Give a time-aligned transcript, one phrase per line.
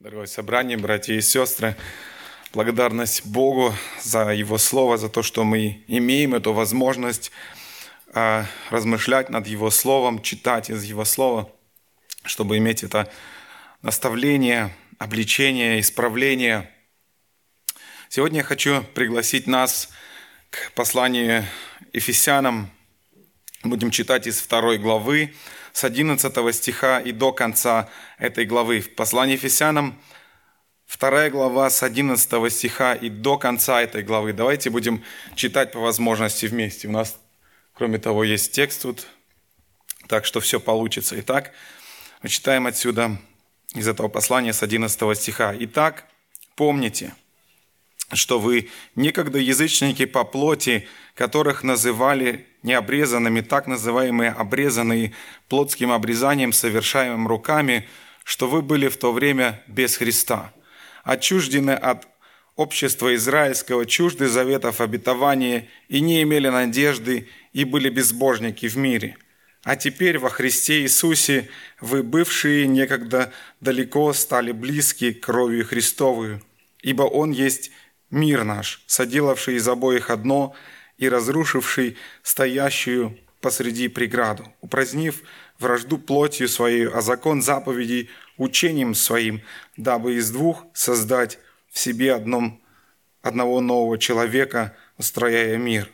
[0.00, 1.76] Дорогое собрание, братья и сестры,
[2.54, 7.30] благодарность Богу за Его Слово, за то, что мы имеем эту возможность
[8.14, 11.52] а, размышлять над Его Словом, читать из Его Слова,
[12.24, 13.12] чтобы иметь это
[13.82, 16.70] наставление, обличение, исправление.
[18.08, 19.90] Сегодня я хочу пригласить нас
[20.48, 21.44] к посланию
[21.92, 22.70] Ефесянам.
[23.64, 25.34] Будем читать из второй главы,
[25.72, 28.80] с 11 стиха и до конца этой главы.
[28.80, 29.98] В послании Ефесянам,
[30.98, 34.32] 2 глава с 11 стиха и до конца этой главы.
[34.32, 35.04] Давайте будем
[35.36, 36.88] читать по возможности вместе.
[36.88, 37.18] У нас,
[37.74, 39.06] кроме того, есть текст тут,
[40.08, 41.18] так что все получится.
[41.20, 41.52] Итак,
[42.22, 43.18] мы читаем отсюда
[43.74, 45.54] из этого послания с 11 стиха.
[45.58, 46.04] «Итак,
[46.56, 47.14] помните,
[48.12, 55.12] что вы некогда язычники по плоти, которых называли необрезанными, так называемые обрезанные
[55.48, 57.88] плотским обрезанием, совершаемым руками,
[58.24, 60.52] что вы были в то время без Христа,
[61.04, 62.06] отчуждены от
[62.56, 69.16] общества израильского, чужды заветов обетования и не имели надежды и были безбожники в мире.
[69.62, 71.48] А теперь во Христе Иисусе
[71.80, 76.42] вы, бывшие некогда далеко, стали близки кровью Христовую,
[76.82, 77.70] ибо Он есть
[78.10, 80.54] мир наш, соделавший из обоих одно–
[81.00, 85.22] и разрушивший стоящую посреди преграду, упразднив
[85.58, 89.40] вражду плотью своей, а закон заповедей учением своим,
[89.76, 91.38] дабы из двух создать
[91.70, 92.62] в себе одном,
[93.22, 95.90] одного нового человека, устрояя мир.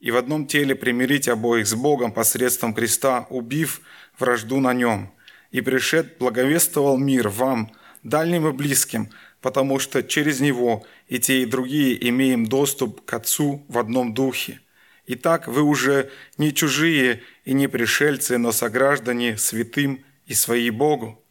[0.00, 3.82] И в одном теле примирить обоих с Богом посредством креста, убив
[4.18, 5.12] вражду на нем.
[5.50, 9.10] И пришед благовествовал мир вам, дальним и близким,
[9.44, 14.60] потому что через него и те, и другие имеем доступ к Отцу в одном духе.
[15.06, 21.22] Итак, вы уже не чужие и не пришельцы, но сограждане святым и свои Богу,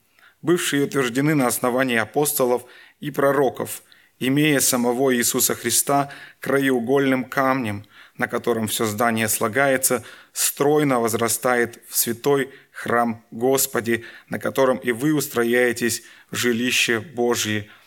[0.44, 2.66] бывшие утверждены на основании апостолов
[3.00, 3.82] и пророков,
[4.20, 7.84] имея самого Иисуса Христа краеугольным камнем,
[8.16, 10.04] на котором все здание слагается,
[10.34, 17.68] стройно возрастает в святой храм Господи, на котором и вы устрояетесь в жилище Божье–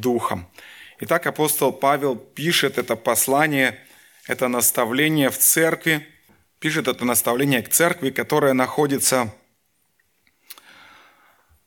[0.00, 0.48] Духом.
[1.00, 3.78] Итак, апостол Павел пишет это послание,
[4.26, 6.06] это наставление в церкви,
[6.58, 9.34] пишет это наставление к церкви, которая находится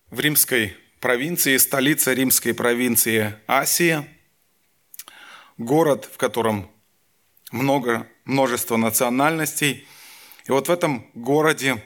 [0.09, 4.07] в римской провинции, столица римской провинции Асия,
[5.57, 6.71] город, в котором
[7.51, 9.87] много, множество национальностей.
[10.45, 11.83] И вот в этом городе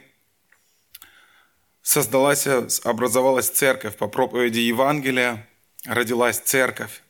[1.82, 2.46] создалась,
[2.84, 5.48] образовалась церковь по проповеди Евангелия,
[5.84, 7.02] родилась церковь.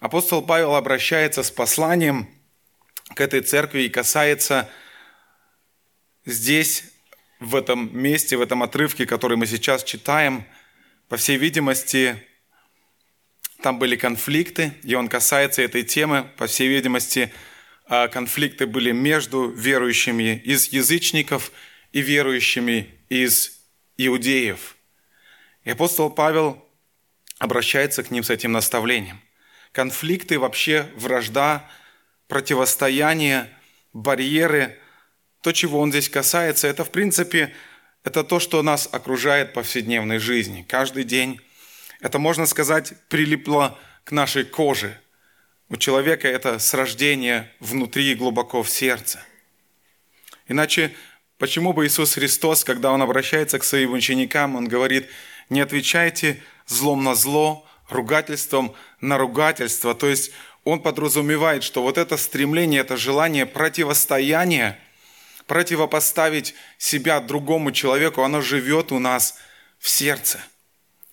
[0.00, 2.28] Апостол Павел обращается с посланием
[3.14, 4.68] к этой церкви и касается
[6.24, 6.84] здесь,
[7.38, 10.44] в этом месте, в этом отрывке, который мы сейчас читаем,
[11.08, 12.24] по всей видимости,
[13.62, 16.28] там были конфликты, и он касается этой темы.
[16.36, 17.32] По всей видимости,
[17.86, 21.52] а, конфликты были между верующими из язычников
[21.92, 23.60] и верующими из
[23.98, 24.76] иудеев.
[25.64, 26.66] И апостол Павел
[27.42, 29.20] обращается к ним с этим наставлением.
[29.72, 31.68] Конфликты, вообще вражда,
[32.28, 33.50] противостояние,
[33.92, 34.78] барьеры,
[35.40, 37.52] то, чего он здесь касается, это, в принципе,
[38.04, 40.64] это то, что нас окружает в повседневной жизни.
[40.68, 41.40] Каждый день
[42.00, 44.96] это, можно сказать, прилипло к нашей коже.
[45.68, 49.20] У человека это с рождения внутри глубоко в сердце.
[50.46, 50.94] Иначе
[51.38, 55.08] почему бы Иисус Христос, когда Он обращается к своим ученикам, Он говорит,
[55.50, 59.94] не отвечайте злом на зло, ругательством на ругательство.
[59.94, 60.32] То есть
[60.64, 64.78] он подразумевает, что вот это стремление, это желание противостояния,
[65.46, 69.36] противопоставить себя другому человеку, оно живет у нас
[69.78, 70.40] в сердце.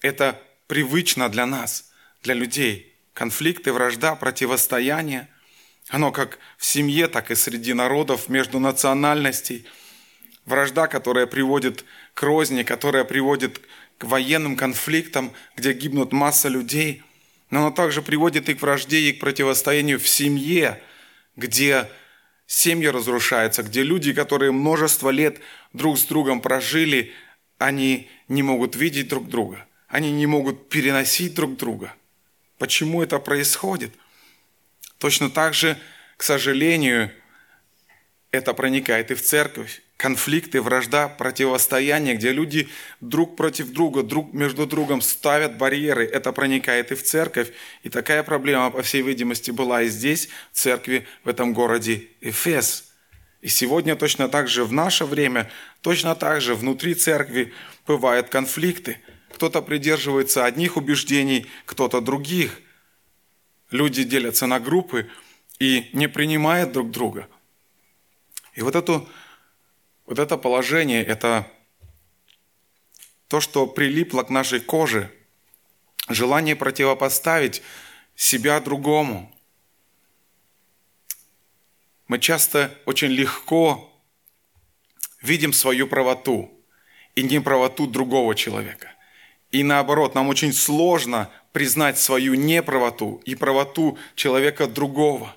[0.02, 2.96] Это привычно для нас, для людей.
[3.14, 5.28] Конфликты, вражда, противостояние.
[5.90, 9.68] Оно как в семье, так и среди народов, между национальностей.
[10.46, 11.84] Вражда, которая приводит
[12.14, 13.64] к розни, которая приводит к
[14.04, 17.04] военным конфликтам, где гибнут масса людей,
[17.50, 20.82] но оно также приводит и к вражде, и к противостоянию в семье,
[21.36, 21.90] где
[22.46, 25.40] семьи разрушаются, где люди, которые множество лет
[25.74, 27.14] друг с другом прожили,
[27.58, 31.94] они не могут видеть друг друга, они не могут переносить друг друга.
[32.58, 33.94] Почему это происходит?
[34.98, 35.78] Точно так же,
[36.18, 37.12] к сожалению,
[38.32, 42.70] это проникает и в церковь конфликты, вражда, противостояние, где люди
[43.02, 46.06] друг против друга, друг между другом ставят барьеры.
[46.06, 47.52] Это проникает и в церковь.
[47.84, 52.94] И такая проблема, по всей видимости, была и здесь, в церкви, в этом городе Эфес.
[53.42, 55.52] И сегодня точно так же в наше время,
[55.82, 57.54] точно так же внутри церкви
[57.86, 59.00] бывают конфликты.
[59.34, 62.62] кто-то придерживается одних убеждений, кто-то других.
[63.70, 65.10] Люди делятся на группы
[65.60, 67.28] и не принимают друг друга.
[68.56, 69.08] И вот, эту,
[70.10, 71.48] вот это положение, это
[73.28, 75.14] то, что прилипло к нашей коже,
[76.10, 77.62] желание противопоставить
[78.16, 79.32] себя другому.
[82.08, 83.94] Мы часто очень легко
[85.22, 86.60] видим свою правоту
[87.14, 88.92] и не правоту другого человека.
[89.52, 95.36] И наоборот, нам очень сложно признать свою неправоту и правоту человека другого.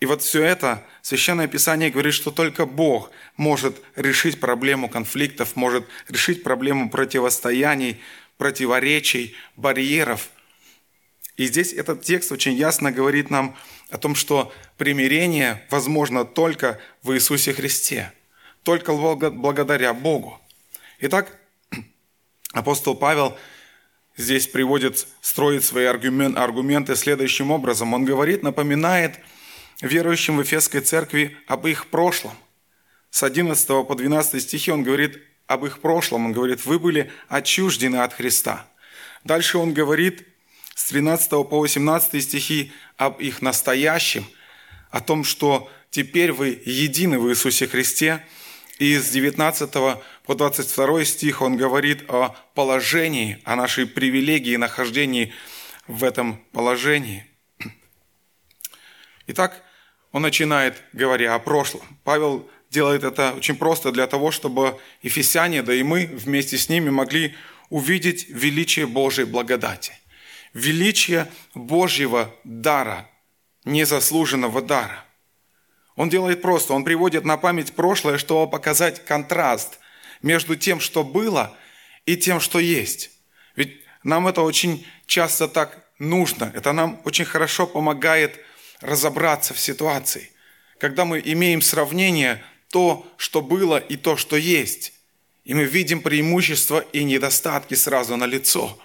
[0.00, 5.86] И вот все это Священное Писание говорит, что только Бог может решить проблему конфликтов, может
[6.08, 8.00] решить проблему противостояний,
[8.38, 10.30] противоречий, барьеров.
[11.36, 13.56] И здесь этот текст очень ясно говорит нам
[13.90, 18.12] о том, что примирение возможно только в Иисусе Христе–
[18.62, 20.38] только благодаря Богу.
[21.00, 21.38] Итак,
[22.52, 23.36] апостол Павел
[24.16, 27.94] здесь приводит, строит свои аргументы следующим образом.
[27.94, 29.18] Он говорит, напоминает
[29.80, 32.32] верующим в Эфесской церкви об их прошлом.
[33.10, 36.26] С 11 по 12 стихи он говорит об их прошлом.
[36.26, 38.66] Он говорит, вы были отчуждены от Христа.
[39.24, 40.26] Дальше он говорит
[40.74, 44.24] с 13 по 18 стихи об их настоящем,
[44.90, 48.24] о том, что теперь вы едины в Иисусе Христе–
[48.80, 55.34] и с 19 по 22 стих он говорит о положении, о нашей привилегии нахождении
[55.86, 57.26] в этом положении.
[59.26, 59.62] Итак,
[60.12, 61.82] он начинает, говоря о прошлом.
[62.04, 66.90] Павел делает это очень просто для того, чтобы ефесяне, да и мы вместе с ними
[66.90, 67.34] могли
[67.68, 69.92] увидеть величие Божьей благодати.
[70.54, 73.08] Величие Божьего дара,
[73.64, 75.04] незаслуженного дара–
[76.00, 79.80] он делает просто, он приводит на память прошлое, чтобы показать контраст
[80.22, 81.54] между тем, что было,
[82.06, 83.10] и тем, что есть.
[83.54, 88.40] Ведь нам это очень часто так нужно, это нам очень хорошо помогает
[88.80, 90.30] разобраться в ситуации.
[90.78, 94.92] Когда мы имеем сравнение то, что было, и то, что есть.
[95.44, 98.78] И мы видим преимущества и недостатки сразу на лицо.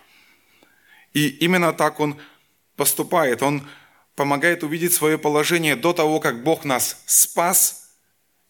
[1.13, 2.19] И именно так он
[2.75, 3.43] поступает.
[3.43, 3.67] Он
[4.15, 7.85] помогает увидеть свое положение до того, как Бог нас спас,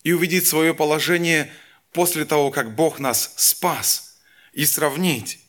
[0.04, 1.52] и увидеть свое положение
[1.92, 4.20] после того, как Бог нас спас,
[4.54, 5.40] и сравнить,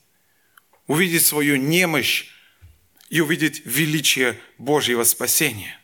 [0.87, 2.25] увидеть свою немощь
[3.09, 5.79] и увидеть величие Божьего спасения.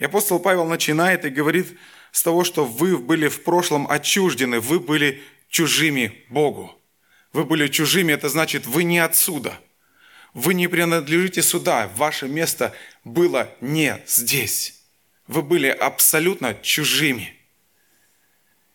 [0.00, 1.78] И апостол Павел начинает и говорит
[2.10, 6.76] с того, что вы были в прошлом отчуждены, вы были чужими Богу.
[7.32, 9.54] Вы были чужими, это значит, вы не отсюда–
[10.34, 12.72] вы не принадлежите сюда, ваше место
[13.04, 14.80] было не здесь.
[15.26, 17.36] Вы были абсолютно чужими.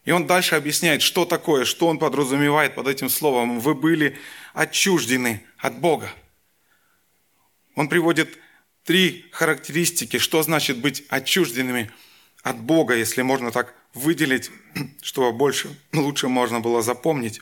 [0.04, 3.60] И он дальше объясняет, что такое, что он подразумевает под этим словом.
[3.60, 4.18] Вы были
[4.54, 6.12] отчуждены от Бога.
[7.76, 8.38] Он приводит
[8.86, 11.92] три характеристики, что значит быть отчужденными
[12.44, 14.52] от Бога, если можно так выделить,
[15.02, 17.42] чтобы больше, лучше можно было запомнить.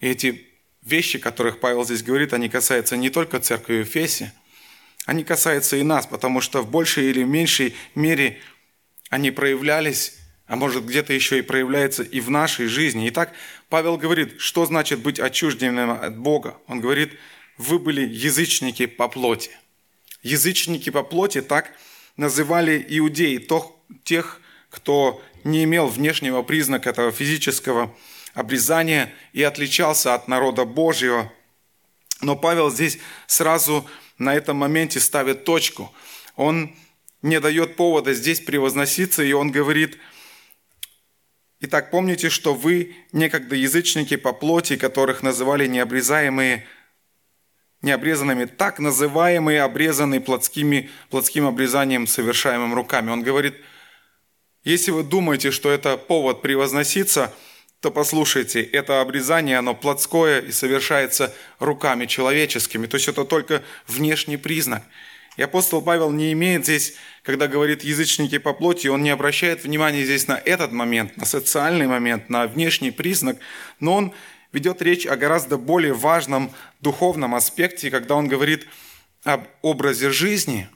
[0.00, 0.48] И эти
[0.82, 3.88] вещи, которых Павел здесь говорит, они касаются не только церкви в
[5.04, 8.40] они касаются и нас, потому что в большей или меньшей мере
[9.10, 13.08] они проявлялись, а может где-то еще и проявляются и в нашей жизни.
[13.08, 13.32] Итак,
[13.68, 16.56] Павел говорит, что значит быть отчужденным от Бога.
[16.66, 17.18] Он говорит,
[17.62, 19.50] вы были язычники по плоти.
[20.22, 21.72] Язычники по плоти так
[22.16, 23.46] называли иудеи,
[24.04, 24.40] тех,
[24.70, 27.94] кто не имел внешнего признака этого физического
[28.34, 31.32] обрезания и отличался от народа Божьего.
[32.20, 33.86] Но Павел здесь сразу
[34.18, 35.92] на этом моменте ставит точку.
[36.36, 36.74] Он
[37.20, 39.98] не дает повода здесь превозноситься, и он говорит,
[41.60, 46.66] «Итак, помните, что вы некогда язычники по плоти, которых называли необрезаемые,
[47.82, 53.10] необрезанными, так называемые обрезанные плотскими, плотским обрезанием, совершаемым руками».
[53.10, 53.54] Он говорит,
[54.64, 57.32] если вы думаете, что это повод превозноситься–
[57.82, 62.86] то послушайте, это обрезание, оно плотское и совершается руками человеческими.
[62.86, 64.84] То есть это только внешний признак.
[65.36, 70.04] И апостол Павел не имеет здесь, когда говорит язычники по плоти, он не обращает внимания
[70.04, 73.38] здесь на этот момент, на социальный момент, на внешний признак,
[73.80, 74.14] но он
[74.52, 78.66] ведет речь о гораздо более важном духовном аспекте, когда он говорит
[79.22, 80.68] об образе жизни,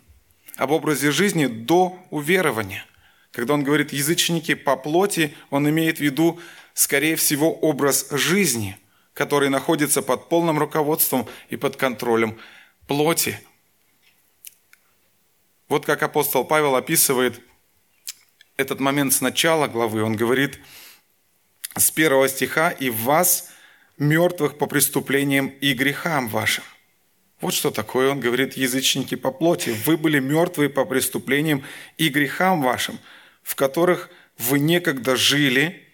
[0.56, 2.84] об образе жизни до уверования.
[3.32, 6.40] Когда он говорит язычники по плоти, он имеет в виду
[6.76, 8.78] скорее всего, образ жизни,
[9.14, 12.38] который находится под полным руководством и под контролем
[12.86, 13.40] плоти.
[15.68, 17.40] Вот как апостол Павел описывает
[18.58, 20.02] этот момент с начала главы.
[20.02, 20.60] Он говорит,
[21.74, 23.50] с первого стиха, «И вас,
[23.98, 26.64] мертвых по преступлениям и грехам вашим».
[27.40, 29.70] Вот что такое, он говорит, язычники по плоти.
[29.84, 31.64] Вы были мертвые по преступлениям
[31.98, 32.98] и грехам вашим,
[33.42, 35.86] в которых вы некогда жили,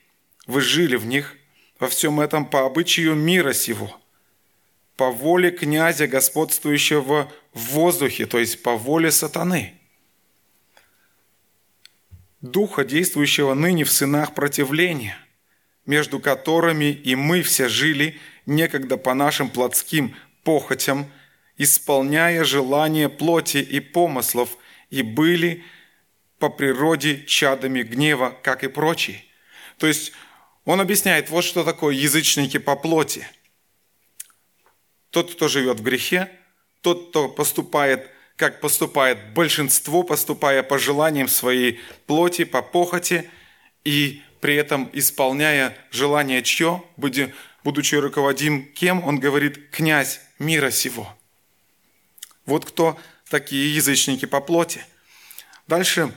[0.46, 1.36] вы жили в них,
[1.80, 4.00] во всем этом по обычаю мира сего,
[4.96, 9.74] по воле князя, господствующего в воздухе, то есть по воле сатаны,
[12.40, 15.18] духа, действующего ныне в сынах противления,
[15.86, 21.10] между которыми и мы все жили некогда по нашим плотским похотям,
[21.56, 24.56] исполняя желания плоти и помыслов,
[24.90, 25.64] и были
[26.38, 29.24] по природе чадами гнева, как и прочие.
[29.78, 30.12] То есть
[30.64, 33.26] он объясняет, вот что такое язычники по плоти.
[35.10, 36.30] Тот, кто живет в грехе,
[36.80, 43.28] тот, кто поступает, как поступает большинство, поступая по желаниям своей плоти, по похоти,
[43.84, 51.08] и при этом исполняя желание чье, будучи руководим кем, он говорит, князь мира сего.
[52.44, 52.98] Вот кто
[53.30, 54.84] такие язычники по плоти.
[55.68, 56.12] Дальше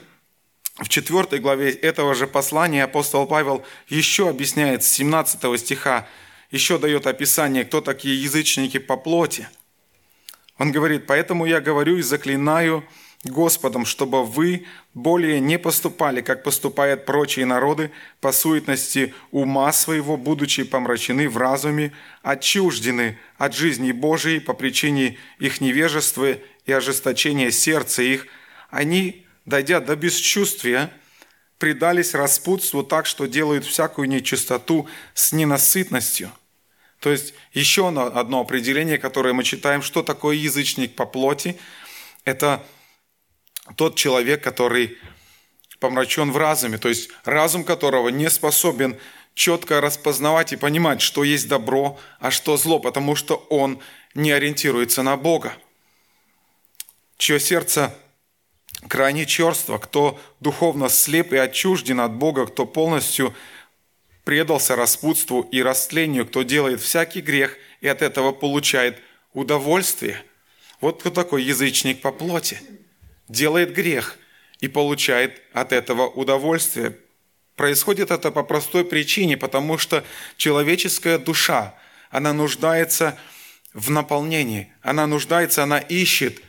[0.74, 6.08] в 4 главе этого же послания апостол Павел еще объясняет с 17 стиха,
[6.50, 9.48] еще дает описание, кто такие язычники по плоти.
[10.58, 12.84] Он говорит, «Поэтому я говорю и заклинаю
[13.28, 17.90] Господом, чтобы вы более не поступали, как поступают прочие народы,
[18.20, 21.92] по суетности ума своего, будучи помрачены в разуме,
[22.22, 28.26] отчуждены от жизни Божией по причине их невежества и ожесточения сердца их.
[28.70, 30.90] Они дойдя до бесчувствия,
[31.58, 36.30] предались распутству так, что делают всякую нечистоту с ненасытностью.
[37.00, 41.56] То есть еще одно определение, которое мы читаем, что такое язычник по плоти.
[42.24, 42.66] Это
[43.74, 44.96] тот человек, который
[45.80, 48.96] помрачен в разуме, то есть разум которого не способен
[49.34, 53.80] четко распознавать и понимать, что есть добро, а что зло, потому что он
[54.14, 55.54] не ориентируется на Бога.
[57.18, 57.94] Чье сердце
[58.88, 63.34] крайне черство, кто духовно слеп и отчужден от Бога, кто полностью
[64.24, 68.98] предался распутству и растлению, кто делает всякий грех и от этого получает
[69.34, 70.22] удовольствие.
[70.80, 72.60] Вот кто такой язычник по плоти.
[73.28, 74.16] Делает грех
[74.60, 76.96] и получает от этого удовольствие.
[77.56, 80.04] Происходит это по простой причине, потому что
[80.36, 81.74] человеческая душа,
[82.10, 83.18] она нуждается
[83.72, 86.40] в наполнении, она нуждается, она ищет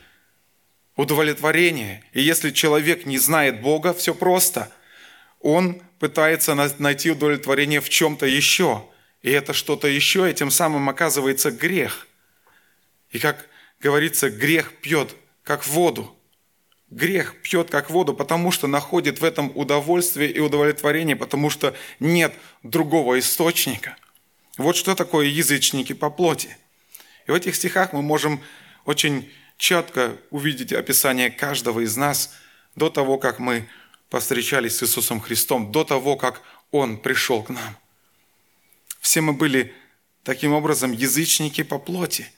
[0.96, 2.04] удовлетворение.
[2.12, 4.70] И если человек не знает Бога, все просто.
[5.40, 8.84] Он пытается найти удовлетворение в чем-то еще.
[9.22, 12.06] И это что-то еще, и тем самым оказывается грех.
[13.10, 13.48] И как
[13.80, 16.17] говорится, грех пьет, как воду.
[16.90, 22.34] Грех пьет как воду, потому что находит в этом удовольствие и удовлетворение, потому что нет
[22.62, 23.96] другого источника.
[24.56, 26.56] Вот что такое язычники по плоти.
[27.26, 28.40] И в этих стихах мы можем
[28.86, 32.34] очень четко увидите описание каждого из нас
[32.74, 33.68] до того, как мы
[34.08, 36.40] повстречались с Иисусом Христом, до того, как
[36.70, 37.76] Он пришел к нам.
[39.00, 39.74] Все мы были
[40.22, 42.30] таким образом язычники по плоти.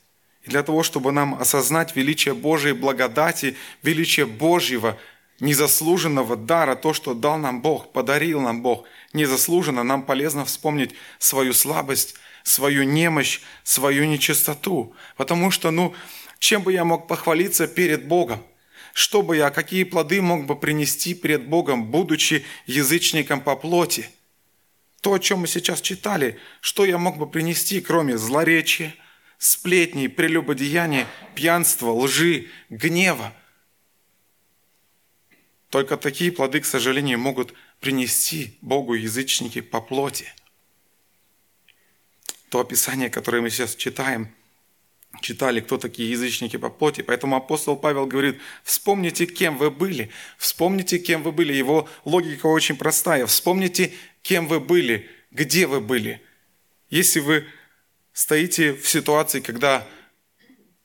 [0.42, 4.98] И для того, чтобы нам осознать величие Божьей благодати, величие Божьего
[5.38, 11.52] незаслуженного дара, то, что дал нам Бог, подарил нам Бог, незаслуженно, нам полезно вспомнить свою
[11.52, 14.94] слабость, свою немощь, свою нечистоту.
[15.16, 15.94] Потому что, ну,
[16.38, 18.42] чем бы я мог похвалиться перед Богом?
[18.92, 24.08] Что бы я, какие плоды мог бы принести перед Богом, будучи язычником по плоти?
[25.00, 28.94] То, о чем мы сейчас читали, что я мог бы принести, кроме злоречия,
[29.40, 33.34] сплетней, прелюбодеяния, пьянства, лжи, гнева?
[35.70, 40.32] Только такие плоды, к сожалению, могут принести Богу язычники по плоти.
[42.50, 44.32] То описание, которое мы сейчас читаем–
[45.20, 47.02] читали, кто такие язычники по плоти.
[47.02, 50.10] Поэтому апостол Павел говорит, вспомните, кем вы были.
[50.38, 51.52] Вспомните, кем вы были.
[51.52, 53.26] Его логика очень простая.
[53.26, 53.92] Вспомните,
[54.22, 56.22] кем вы были, где вы были.
[56.88, 57.46] Если вы
[58.20, 59.86] стоите в ситуации, когда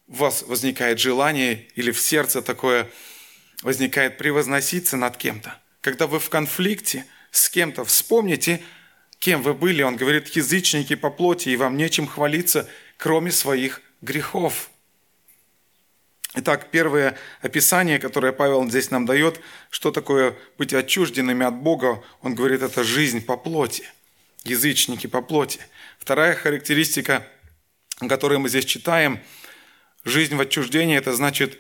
[0.08, 2.89] у вас возникает желание или в сердце такое
[3.62, 8.62] возникает превозноситься над кем-то, когда вы в конфликте с кем-то, вспомните,
[9.20, 9.82] кем вы были.
[9.82, 14.70] Он говорит, язычники по плоти, и вам нечем хвалиться, кроме своих грехов.
[16.36, 22.34] Итак, первое описание, которое Павел здесь нам дает, что такое быть отчужденными от Бога, он
[22.34, 23.84] говорит, это жизнь по плоти,
[24.45, 25.59] язычники по плоти.
[25.99, 27.27] Вторая характеристика,
[28.07, 29.19] которую мы здесь читаем,
[30.03, 31.59] жизнь в отчуждении, это значит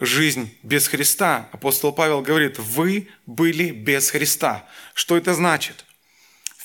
[0.00, 1.48] жизнь без Христа.
[1.52, 4.68] Апостол Павел говорит, вы были без Христа.
[4.94, 5.86] Что это значит?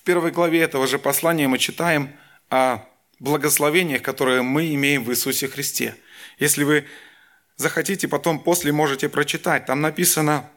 [0.02, 2.10] в первой главе этого же послания мы читаем
[2.50, 2.80] о
[3.20, 5.96] благословениях, которые мы имеем в Иисусе Христе.
[6.40, 6.88] Если вы
[7.56, 9.68] захотите, потом после можете прочитать.
[9.68, 10.50] Там написано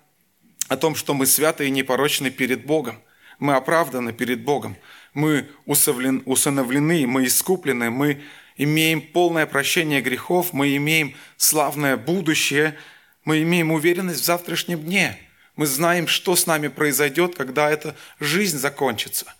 [0.68, 3.02] о том, что мы святы и непорочны перед Богом.
[3.38, 4.76] Мы оправданы перед Богом.
[5.12, 8.22] Мы усыновлены, мы искуплены, мы
[8.56, 12.76] имеем полное прощение грехов, мы имеем славное будущее,
[13.24, 15.18] мы имеем уверенность в завтрашнем дне.
[15.56, 19.32] Мы знаем, что с нами произойдет, когда эта жизнь закончится.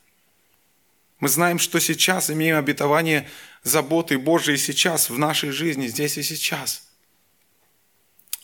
[1.18, 3.28] Мы знаем, что сейчас имеем обетование
[3.62, 6.88] заботы Божией сейчас, в нашей жизни, здесь и сейчас.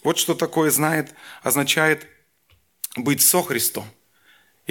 [0.03, 2.07] Вот что такое знает, означает
[2.97, 3.87] быть со Христом.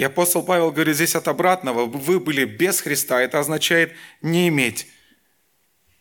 [0.00, 1.84] И апостол Павел говорит здесь от обратного.
[1.84, 3.20] Вы были без Христа.
[3.20, 3.92] Это означает
[4.22, 4.86] не иметь,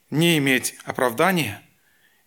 [0.10, 1.62] не иметь оправдания,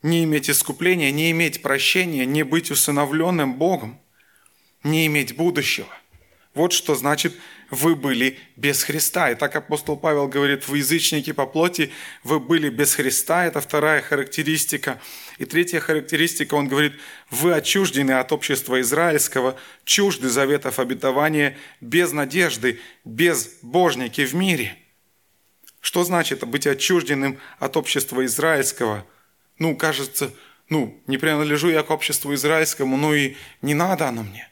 [0.02, 3.98] не иметь искупления, не иметь прощения, не быть усыновленным Богом,
[4.84, 5.88] не иметь будущего.
[6.52, 7.34] Вот что значит
[7.72, 9.30] вы были без Христа.
[9.30, 11.90] И так апостол Павел говорит, вы язычники по плоти,
[12.22, 13.46] вы были без Христа.
[13.46, 15.00] Это вторая характеристика.
[15.38, 16.92] И третья характеристика, он говорит,
[17.30, 24.76] вы отчуждены от общества израильского, чужды заветов обетования, без надежды, без божники в мире.
[25.80, 29.06] Что значит быть отчужденным от общества израильского?
[29.58, 30.30] Ну, кажется,
[30.68, 34.51] ну, не принадлежу я к обществу израильскому, ну и не надо оно мне.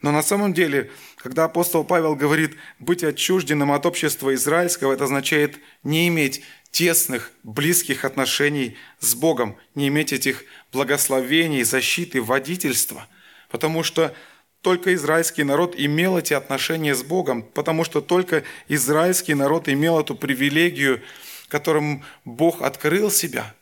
[0.00, 5.58] Но на самом деле, когда апостол Павел говорит быть отчужденным от общества израильского, это означает
[5.82, 13.08] не иметь тесных, близких отношений с Богом, не иметь этих благословений, защиты, водительства.
[13.50, 14.14] Потому что
[14.60, 20.14] только израильский народ имел эти отношения с Богом, потому что только израильский народ имел эту
[20.14, 21.02] привилегию,
[21.48, 23.54] которым Бог открыл себя.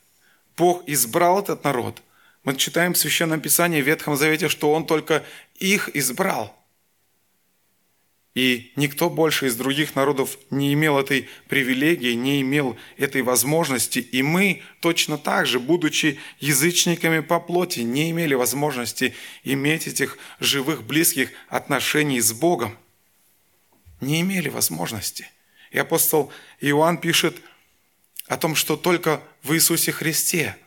[0.56, 2.02] Бог избрал этот народ.
[2.46, 5.24] Мы читаем в Священном Писании в Ветхом Завете, что Он только
[5.56, 6.56] их избрал.
[8.36, 13.98] И никто больше из других народов не имел этой привилегии, не имел этой возможности.
[13.98, 20.84] И мы точно так же, будучи язычниками по плоти, не имели возможности иметь этих живых,
[20.84, 22.78] близких отношений с Богом.
[24.00, 25.28] Не имели возможности.
[25.73, 27.38] И апостол Иоанн пишет
[28.28, 30.56] о том, что только в Иисусе Христе–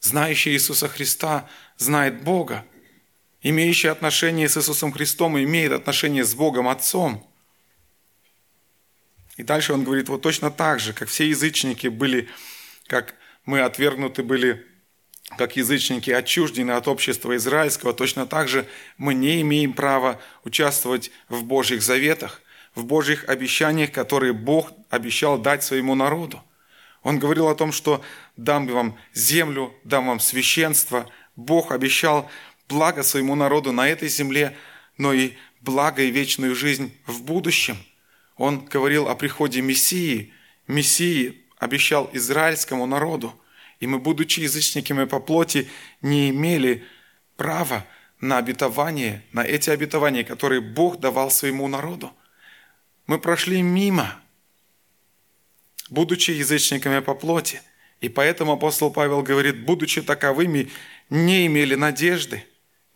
[0.00, 2.64] знающий Иисуса Христа знает Бога.
[3.42, 7.26] Имеющий отношение с Иисусом Христом имеет отношение с Богом Отцом.
[9.36, 12.28] И дальше он говорит, вот точно так же, как все язычники были,
[12.86, 13.14] как
[13.46, 14.66] мы отвергнуты были,
[15.38, 18.66] как язычники отчуждены от общества израильского, точно так же
[18.98, 22.42] мы не имеем права участвовать в Божьих заветах,
[22.74, 26.42] в Божьих обещаниях, которые Бог обещал дать своему народу.
[27.02, 28.02] Он говорил о том, что
[28.36, 31.10] дам вам землю, дам вам священство.
[31.34, 32.30] Бог обещал
[32.68, 34.56] благо своему народу на этой земле,
[34.98, 37.78] но и благо и вечную жизнь в будущем.
[38.36, 40.32] Он говорил о приходе Мессии.
[40.66, 43.34] Мессии обещал израильскому народу.
[43.80, 45.68] И мы, будучи язычниками по плоти,
[46.02, 46.84] не имели
[47.36, 47.86] права
[48.20, 52.12] на обетование, на эти обетования, которые Бог давал своему народу.
[53.06, 54.20] Мы прошли мимо–
[55.90, 57.60] будучи язычниками по плоти.
[58.00, 60.70] И поэтому апостол Павел говорит, будучи таковыми,
[61.10, 62.44] не имели надежды.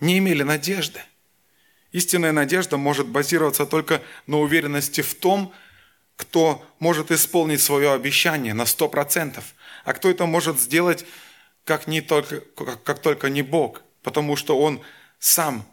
[0.01, 1.03] Не имели надежды.
[1.93, 5.53] Истинная надежда может базироваться только на уверенности в том,
[6.17, 9.43] кто может исполнить свое обещание на 100%.
[9.85, 11.05] А кто это может сделать,
[11.65, 14.81] как, не только, как, как только не Бог, потому что Он
[15.19, 15.67] сам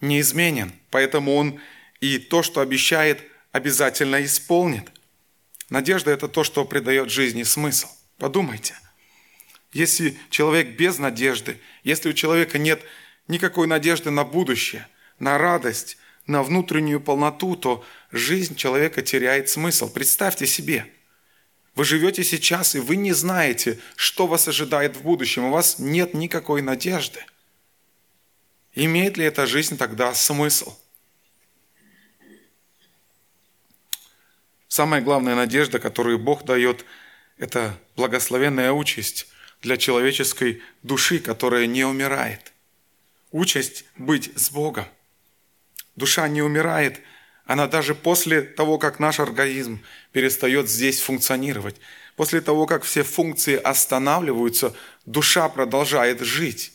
[0.00, 1.60] неизменен, поэтому Он
[2.00, 4.90] и то, что обещает, обязательно исполнит–
[5.70, 7.88] Надежда– это то, что придает жизни смысл.
[8.18, 8.74] Подумайте.
[9.72, 12.82] Если человек без надежды, если у человека нет
[13.28, 14.86] никакой надежды на будущее,
[15.20, 19.90] на радость, на внутреннюю полноту, то жизнь человека теряет смысл.
[19.90, 20.86] Представьте себе,
[21.76, 25.44] вы живете сейчас, и вы не знаете, что вас ожидает в будущем.
[25.44, 27.24] У вас нет никакой надежды.
[28.74, 30.76] Имеет ли эта жизнь тогда смысл?
[34.70, 36.84] Самая главная надежда, которую Бог дает,
[37.38, 39.26] это благословенная участь
[39.62, 42.52] для человеческой души, которая не умирает.
[43.32, 44.84] Участь быть с Богом.
[45.96, 47.00] Душа не умирает,
[47.46, 51.74] она даже после того, как наш организм перестает здесь функционировать,
[52.14, 54.72] после того, как все функции останавливаются,
[55.04, 56.72] душа продолжает жить.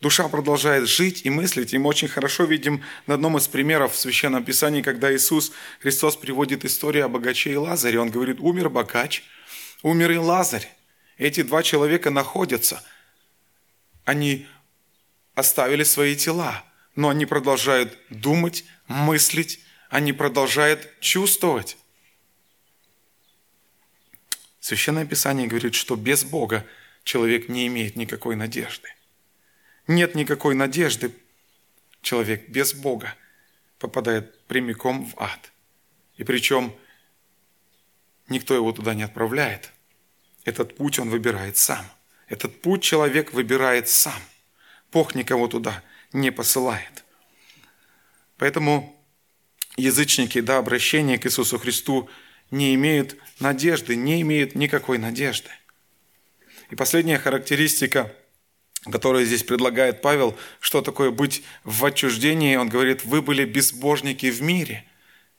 [0.00, 1.74] Душа продолжает жить и мыслить.
[1.74, 6.16] И мы очень хорошо видим на одном из примеров в Священном Писании, когда Иисус Христос
[6.16, 8.00] приводит историю о богаче и Лазаре.
[8.00, 9.22] Он говорит, умер богач,
[9.82, 10.68] умер и Лазарь.
[11.18, 12.82] Эти два человека находятся.
[14.06, 14.46] Они
[15.34, 16.64] оставили свои тела,
[16.96, 19.60] но они продолжают думать, мыслить,
[19.90, 21.76] они продолжают чувствовать.
[24.60, 26.66] Священное Писание говорит, что без Бога
[27.04, 28.88] человек не имеет никакой надежды.
[29.90, 31.12] Нет никакой надежды.
[32.00, 33.16] Человек без Бога
[33.80, 35.50] попадает прямиком в ад.
[36.16, 36.72] И причем
[38.28, 39.72] никто его туда не отправляет.
[40.44, 41.84] Этот путь он выбирает сам.
[42.28, 44.22] Этот путь человек выбирает сам.
[44.92, 47.02] Бог никого туда не посылает.
[48.38, 48.96] Поэтому
[49.76, 52.08] язычники до обращения к Иисусу Христу
[52.52, 55.50] не имеют надежды, не имеют никакой надежды.
[56.70, 58.14] И последняя характеристика,
[58.84, 64.40] которую здесь предлагает Павел, что такое быть в отчуждении, он говорит, вы были безбожники в
[64.40, 64.84] мире,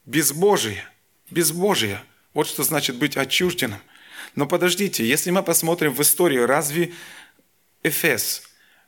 [0.05, 0.83] безбожие,
[1.31, 2.01] безбожие.
[2.33, 3.79] Вот что значит быть отчужденным.
[4.35, 6.93] Но подождите, если мы посмотрим в историю, разве
[7.83, 8.43] Эфес,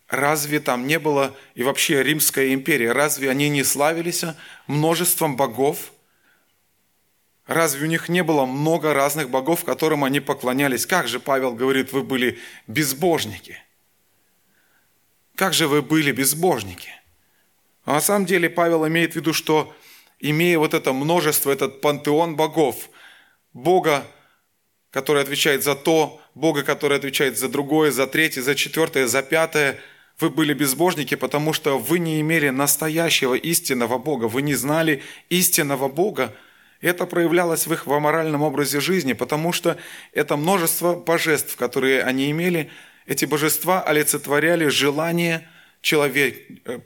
[0.07, 4.23] разве там не было, и вообще Римская империя, разве они не славились
[4.67, 5.91] множеством богов?
[7.47, 10.85] Разве у них не было много разных богов, которым они поклонялись?
[10.85, 13.57] Как же Павел говорит, вы были безбожники?
[15.35, 16.89] Как же вы были безбожники?
[17.85, 19.75] А на самом деле Павел имеет в виду, что
[20.19, 22.89] имея вот это множество, этот пантеон богов,
[23.51, 24.05] Бога,
[24.91, 29.79] который отвечает за то, Бога, который отвечает за другое, за третье, за четвертое, за пятое,
[30.19, 35.89] вы были безбожники, потому что вы не имели настоящего истинного Бога, вы не знали истинного
[35.89, 36.35] Бога,
[36.79, 39.77] это проявлялось в их моральном образе жизни, потому что
[40.11, 42.69] это множество божеств, которые они имели,
[43.05, 45.47] эти божества олицетворяли желание,
[45.81, 46.79] человек, э,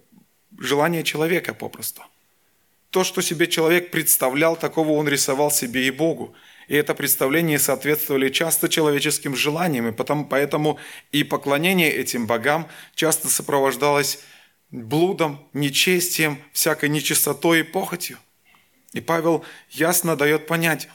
[0.57, 2.01] желание человека попросту.
[2.89, 6.33] То, что себе человек представлял, такого он рисовал себе и Богу.
[6.67, 10.79] И это представление соответствовали часто человеческим желаниям, и потом, поэтому
[11.11, 14.19] и поклонение этим богам часто сопровождалось
[14.71, 18.17] блудом, нечестием, всякой нечистотой и похотью.
[18.93, 20.89] И Павел ясно дает понять,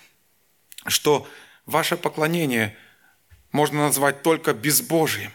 [0.86, 1.26] что
[1.66, 2.76] ваше поклонение
[3.52, 5.30] можно назвать только безбожием.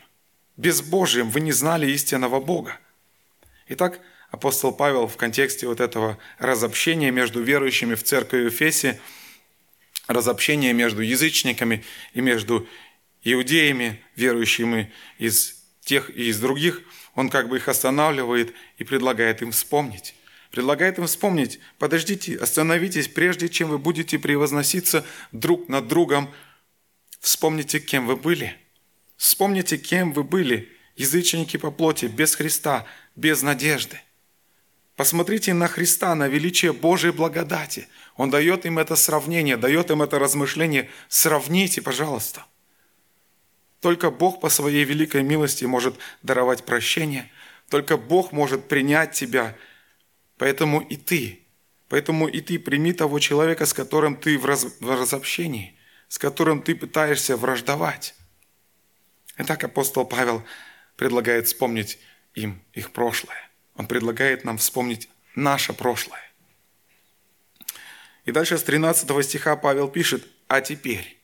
[0.58, 2.78] Безбожием вы не знали истинного Бога.
[3.70, 4.00] Итак,
[4.32, 9.00] апостол Павел в контексте вот этого разобщения между верующими в церкви Ефесе,
[10.08, 12.68] разобщения между язычниками и между
[13.24, 16.82] иудеями, верующими из тех и из других,
[17.14, 20.16] он как бы их останавливает и предлагает им вспомнить
[20.52, 26.34] предлагает им вспомнить, подождите, остановитесь, прежде чем вы будете превозноситься друг над другом.
[27.28, 28.56] Вспомните, кем вы были.
[29.18, 32.86] Вспомните, кем вы были, язычники по плоти, без Христа,
[33.18, 34.00] без надежды.
[34.96, 37.90] Посмотрите на Христа, на величие Божьей благодати.
[38.16, 40.90] Он дает им это сравнение, дает им это размышление.
[41.10, 42.46] Сравните, пожалуйста.
[43.82, 47.30] Только Бог по своей великой милости может даровать прощение.
[47.68, 49.58] Только Бог может принять тебя
[50.38, 51.40] Поэтому и ты,
[51.90, 55.77] поэтому и ты прими того человека, с которым ты в, в разобщении,
[56.08, 58.16] с которым ты пытаешься враждовать.
[59.38, 60.44] Итак, апостол Павел
[60.96, 62.00] предлагает вспомнить
[62.34, 63.50] им их прошлое.
[63.76, 66.24] Он предлагает нам вспомнить наше прошлое.
[68.26, 71.18] И дальше с 13 стиха Павел пишет, а теперь.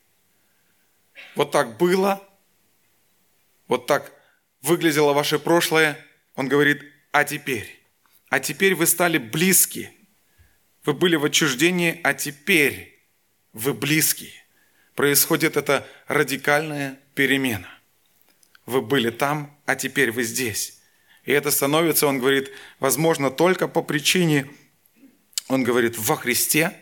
[1.36, 2.28] Вот так было,
[3.68, 4.12] вот так
[4.62, 5.98] выглядело ваше прошлое.
[6.36, 7.84] Он говорит, а теперь
[8.34, 9.92] а теперь вы стали близки.
[10.86, 13.00] Вы были в отчуждении, а теперь
[13.52, 14.34] вы близки.
[14.96, 17.70] Происходит эта радикальная перемена.
[18.66, 20.80] Вы были там, а теперь вы здесь.
[21.26, 24.50] И это становится, он говорит, возможно только по причине,
[25.48, 26.78] он говорит, во Христе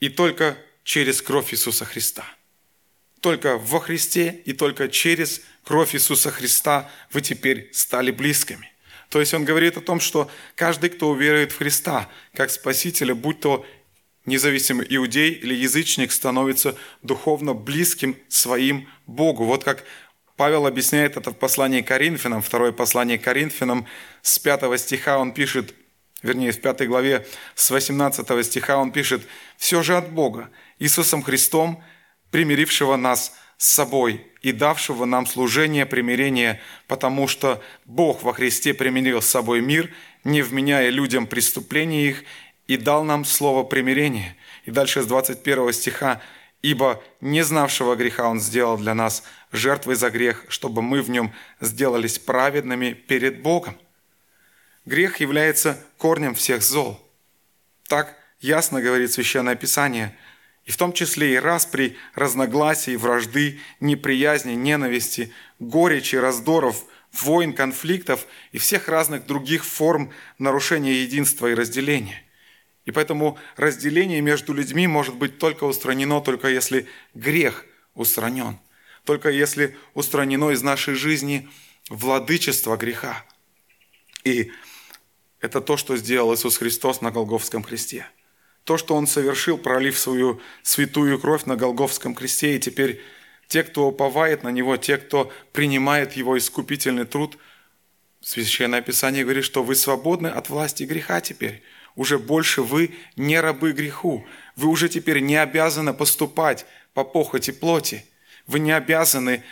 [0.00, 2.24] и только через кровь Иисуса Христа.
[3.20, 8.72] Только во Христе и только через кровь Иисуса Христа вы теперь стали близкими.
[9.08, 13.40] То есть он говорит о том, что каждый, кто уверует в Христа как Спасителя, будь
[13.40, 13.66] то
[14.26, 19.44] независимый иудей или язычник, становится духовно близким своим Богу.
[19.44, 19.84] Вот как
[20.36, 23.86] Павел объясняет это в послании Коринфянам, второе послание Коринфянам,
[24.22, 25.74] с 5 стиха он пишет,
[26.22, 29.22] вернее, в 5 главе, с 18 стиха он пишет,
[29.56, 31.82] «Все же от Бога, Иисусом Христом,
[32.30, 39.20] примирившего нас с собой и давшего нам служение примирения, потому что Бог во Христе примирил
[39.20, 39.90] с собой мир,
[40.24, 42.24] не вменяя людям преступления их,
[42.70, 44.36] и дал нам слово примирения».
[44.64, 46.20] И дальше с 21 стиха
[46.62, 51.32] «Ибо не знавшего греха Он сделал для нас жертвой за грех, чтобы мы в нем
[51.60, 53.76] сделались праведными перед Богом».
[54.84, 57.00] Грех является корнем всех зол.
[57.88, 60.16] Так ясно говорит Священное Писание–
[60.66, 68.58] и в том числе и распри, разногласий, вражды, неприязни, ненависти, горечи, раздоров, войн, конфликтов и
[68.58, 72.22] всех разных других форм нарушения единства и разделения.
[72.84, 78.58] И поэтому разделение между людьми может быть только устранено, только если грех устранен.
[79.04, 81.48] Только если устранено из нашей жизни
[81.88, 83.24] владычество греха.
[84.24, 84.50] И
[85.40, 88.06] это то, что сделал Иисус Христос на Голговском кресте.
[88.64, 93.00] То, что Он совершил, пролив свою святую кровь на Голговском кресте, и теперь
[93.48, 97.38] те, кто уповает на Него, те, кто принимает Его искупительный труд,
[98.22, 101.62] Священное Писание говорит, что вы свободны от власти греха теперь.
[102.00, 104.26] Уже больше вы не рабы греху.
[104.56, 108.06] Вы уже теперь не обязаны поступать по похоти плоти.
[108.46, 109.44] Вы не обязаны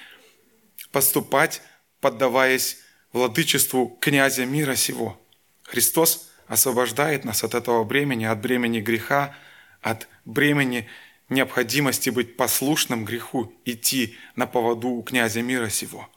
[0.90, 1.60] поступать,
[2.00, 2.78] поддаваясь
[3.12, 5.20] владычеству князя мира сего.
[5.62, 9.36] Христос освобождает нас от этого бремени, от бремени греха,
[9.82, 10.88] от бремени
[11.28, 16.08] необходимости быть послушным греху, идти на поводу у князя мира сего.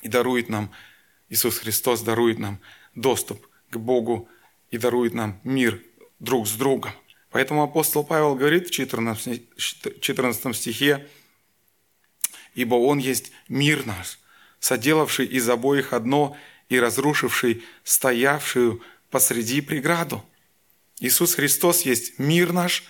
[0.00, 0.72] И дарует нам,
[1.28, 2.58] Иисус Христос дарует нам
[2.96, 4.28] доступ к Богу
[4.72, 5.80] и дарует нам мир
[6.18, 6.90] друг с другом.
[7.30, 9.42] Поэтому апостол Павел говорит в 14,
[10.00, 11.06] 14 стихе,
[12.54, 14.18] «Ибо Он есть мир наш,
[14.58, 16.36] соделавший из обоих одно
[16.68, 20.24] и разрушивший стоявшую посреди преграду.
[21.00, 22.84] Иисус Христос есть мир наш,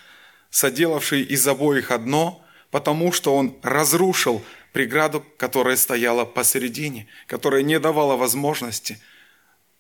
[0.51, 4.43] соделавший из обоих одно, потому что Он разрушил
[4.73, 9.01] преграду, которая стояла посередине, которая не давала возможности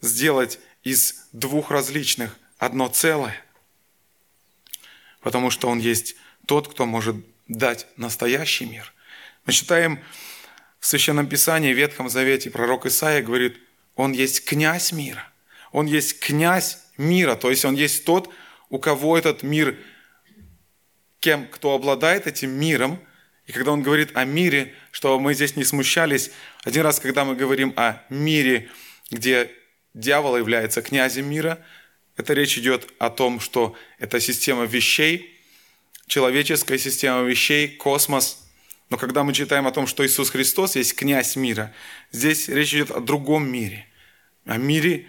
[0.00, 3.36] сделать из двух различных одно целое.
[5.20, 6.16] Потому что Он есть
[6.46, 7.16] тот, кто может
[7.48, 8.92] дать настоящий мир.
[9.46, 10.00] Мы читаем
[10.80, 13.58] в Священном Писании, в Ветхом Завете, пророк Исаия говорит–
[13.94, 15.28] он есть князь мира.
[15.70, 18.28] Он есть князь мира, то есть он есть тот,
[18.68, 19.76] у кого этот мир,
[21.20, 22.98] кем, кто обладает этим миром.
[23.46, 26.30] И когда он говорит о мире, чтобы мы здесь не смущались,
[26.64, 28.70] один раз, когда мы говорим о мире,
[29.10, 29.50] где
[29.94, 31.58] дьявол является князем мира,
[32.16, 35.38] это речь идет о том, что это система вещей,
[36.06, 38.38] человеческая система вещей, космос–
[38.92, 41.72] но когда мы читаем о том, что Иисус Христос есть князь мира,
[42.10, 43.86] здесь речь идет о другом мире.
[44.44, 45.06] О мире,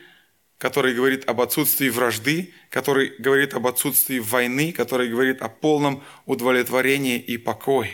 [0.58, 7.20] который говорит об отсутствии вражды, который говорит об отсутствии войны, который говорит о полном удовлетворении
[7.20, 7.92] и покое.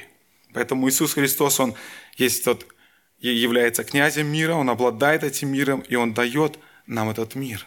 [0.54, 1.74] Поэтому Иисус Христос, Он
[2.18, 2.68] есть тот,
[3.18, 7.66] является князем мира, Он обладает этим миром, и Он дает нам этот мир.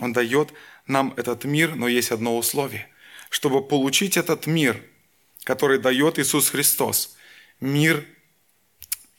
[0.00, 0.52] Он дает
[0.86, 2.88] нам этот мир, но есть одно условие.
[3.28, 4.82] Чтобы получить этот мир,
[5.44, 7.16] который дает Иисус Христос–
[7.62, 8.04] мир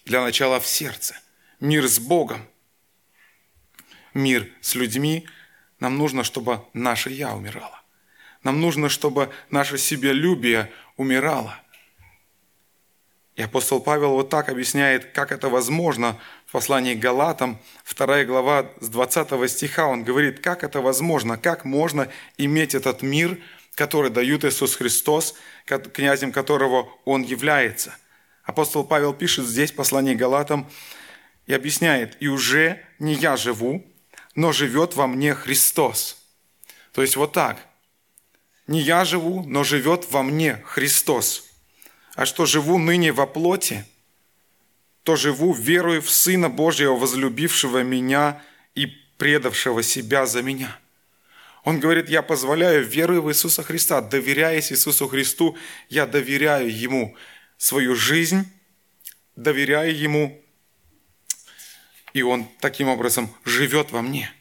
[0.05, 1.19] для начала в сердце,
[1.59, 2.47] мир с Богом,
[4.13, 5.27] мир с людьми.
[5.79, 7.81] Нам нужно, чтобы наше «я» умирало.
[8.43, 11.59] Нам нужно, чтобы наше себялюбие умирало.
[13.35, 17.59] И апостол Павел вот так объясняет, как это возможно в послании к Галатам,
[17.91, 19.87] 2 глава с 20 стиха.
[19.87, 23.39] Он говорит, как это возможно, как можно иметь этот мир,
[23.73, 25.33] который дает Иисус Христос,
[25.65, 27.95] князем которого Он является.
[28.43, 30.69] Апостол Павел пишет здесь в послании Галатам
[31.47, 33.83] и объясняет, «И уже не я живу,
[34.35, 36.17] но живет во мне Христос».
[36.91, 37.57] То есть вот так.
[38.67, 41.52] Не я живу, но живет во мне Христос.
[42.15, 43.85] А что живу ныне во плоти,
[45.03, 48.41] то живу верою в Сына Божьего, возлюбившего меня
[48.75, 48.85] и
[49.17, 50.79] предавшего себя за меня.
[51.63, 55.57] Он говорит, я позволяю, веруя в Иисуса Христа, доверяясь Иисусу Христу,
[55.89, 57.15] я доверяю Ему
[57.57, 58.45] свою жизнь,
[59.35, 60.41] доверяя Ему,
[62.13, 64.31] и Он таким образом живет во мне.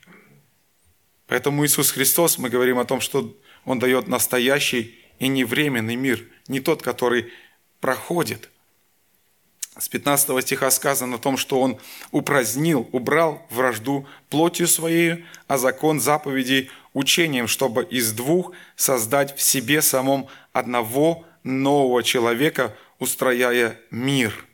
[1.26, 6.26] Поэтому Иисус Христос, мы говорим о том, что Он дает настоящий и не временный мир,
[6.48, 7.32] не тот, который
[7.82, 8.48] проходит.
[9.76, 11.78] С 15 стиха сказано о том, что Он
[12.12, 19.82] упразднил, убрал вражду плотью Своей, а закон заповедей учением, чтобы из двух создать в себе
[19.82, 24.46] самом одного нового человека, устрояя мир.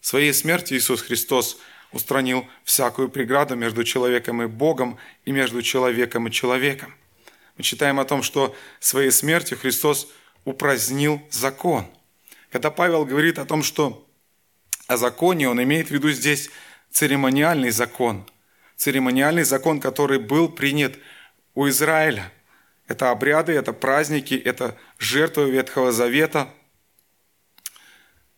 [0.00, 1.58] Своей смертью Иисус Христос
[1.92, 6.94] устранил всякую преграду между человеком и Богом и между человеком и человеком.
[7.58, 10.08] Мы читаем о том, что своей смертью Христос
[10.44, 11.86] упразднил закон.
[12.50, 14.08] Когда Павел говорит о том, что
[14.86, 16.50] о законе, он имеет в виду здесь
[16.90, 18.24] церемониальный закон.
[18.76, 20.96] Церемониальный закон, который был принят
[21.54, 22.32] у Израиля.
[22.86, 26.48] Это обряды, это праздники, это жертвы Ветхого Завета–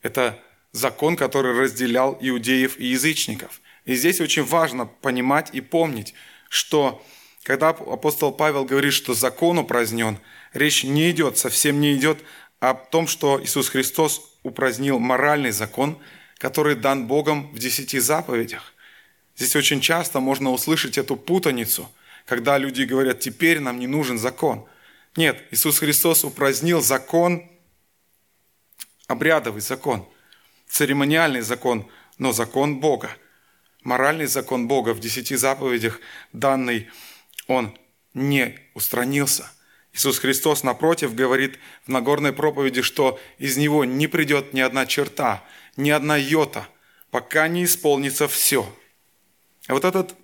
[0.03, 0.39] это
[0.73, 3.61] закон, который разделял иудеев и язычников.
[3.85, 6.15] И здесь очень важно понимать и помнить,
[6.49, 7.05] что
[7.43, 10.19] когда апостол Павел говорит, что закон упразднен,
[10.53, 12.23] речь не идет, совсем не идет
[12.61, 15.99] о том, что Иисус Христос упразднил моральный закон,
[16.39, 18.75] который дан Богом в десяти заповедях.
[19.37, 21.91] Здесь очень часто можно услышать эту путаницу,
[22.27, 24.67] когда люди говорят, теперь нам не нужен закон.
[25.17, 27.49] Нет, Иисус Христос упразднил закон,
[29.07, 30.07] обрядовый закон,
[30.69, 33.11] церемониальный закон, но закон Бога.
[33.83, 36.01] Моральный закон Бога в десяти заповедях
[36.33, 36.89] данный,
[37.47, 37.77] он
[38.13, 39.51] не устранился.
[39.93, 45.45] Иисус Христос, напротив, говорит в Нагорной проповеди, что из него не придет ни одна черта,
[45.77, 46.69] ни одна йота,
[47.11, 48.73] пока не исполнится все.
[49.67, 50.15] А вот этот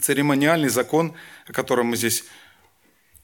[0.00, 1.14] церемониальный закон,
[1.46, 2.24] о котором мы здесь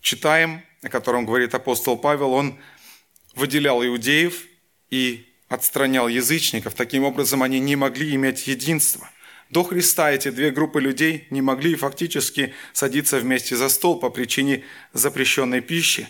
[0.00, 2.58] читаем, о котором говорит апостол Павел, он
[3.34, 4.44] выделял иудеев
[4.90, 6.74] и отстранял язычников.
[6.74, 9.10] Таким образом, они не могли иметь единства.
[9.50, 14.64] До Христа эти две группы людей не могли фактически садиться вместе за стол по причине
[14.92, 16.08] запрещенной пищи,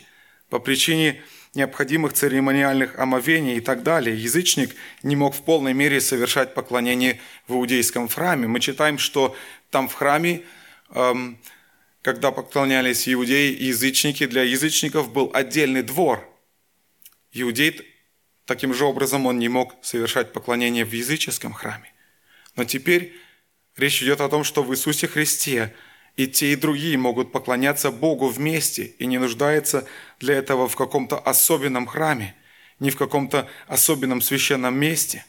[0.48, 1.22] по причине
[1.54, 4.16] необходимых церемониальных омовений и так далее.
[4.16, 8.46] Язычник не мог в полной мере совершать поклонение в иудейском храме.
[8.46, 9.36] Мы читаем, что
[9.70, 10.42] там в храме,
[10.90, 11.38] эм,
[12.02, 16.26] когда поклонялись иудеи и язычники, для язычников был отдельный двор.
[17.32, 17.82] Иудей
[18.44, 21.92] таким же образом он не мог совершать поклонение в языческом храме.
[22.54, 23.14] Но теперь
[23.76, 25.74] речь идет о том, что в Иисусе Христе
[26.16, 29.86] и те, и другие могут поклоняться Богу вместе и не нуждаются
[30.18, 32.34] для этого в каком-то особенном храме,
[32.80, 35.24] ни в каком-то особенном священном месте.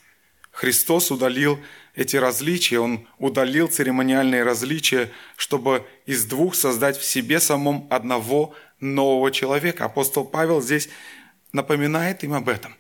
[0.52, 1.60] Христос удалил
[1.94, 9.32] эти различия, Он удалил церемониальные различия, чтобы из двух создать в себе самом одного нового
[9.32, 9.86] человека.
[9.86, 10.90] Апостол Павел здесь
[11.52, 12.76] напоминает им об этом,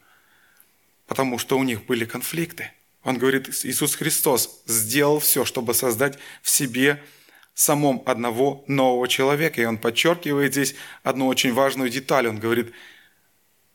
[1.07, 2.71] потому что у них были конфликты.
[3.07, 7.01] Он говорит, Иисус Христос сделал все, чтобы создать в себе
[7.53, 9.61] самом одного нового человека.
[9.61, 12.27] И он подчеркивает здесь одну очень важную деталь.
[12.27, 12.73] Он говорит,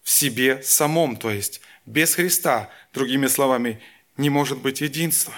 [0.02, 3.80] в себе самом, то есть без Христа, другими словами,
[4.18, 5.32] не может быть единства.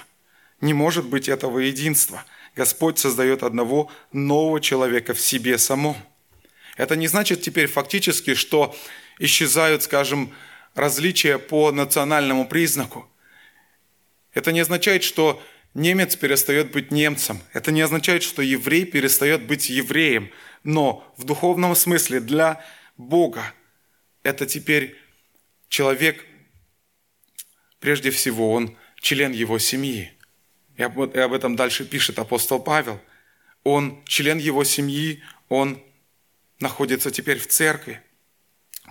[0.61, 2.24] Не может быть этого единства.
[2.57, 5.96] Господь создает одного нового человека в себе самом.
[6.76, 8.74] Это не значит теперь фактически, что
[9.20, 10.35] исчезают, скажем,
[10.74, 13.09] различия по национальному признаку.
[14.35, 15.42] Это не означает, что
[15.75, 17.40] немец перестает быть немцем.
[17.53, 20.31] Это не означает, что еврей перестает быть евреем.
[20.64, 22.64] Но в духовном смысле для
[22.97, 23.55] Бога
[24.23, 24.97] это теперь
[25.68, 26.25] человек,
[27.79, 30.11] прежде всего, он член его семьи.
[30.77, 33.01] И об, этом дальше пишет апостол Павел.
[33.62, 35.83] Он член его семьи, он
[36.59, 38.03] находится теперь в церкви.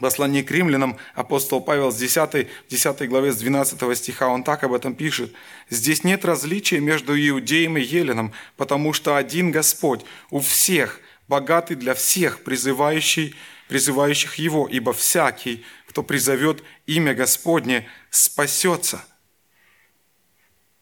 [0.03, 4.73] Послании к римлянам апостол Павел с 10, 10 главе с 12 стиха, он так об
[4.73, 5.31] этом пишет.
[5.69, 11.93] «Здесь нет различия между иудеем и еленом, потому что один Господь у всех, богатый для
[11.93, 13.33] всех, призывающий,
[13.69, 19.05] призывающих Его, ибо всякий, кто призовет имя Господне, спасется».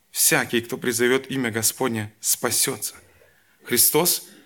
[0.09, 2.95] Всякий, кто призовет имя Господне, спасется.
[3.63, 4.27] Христос–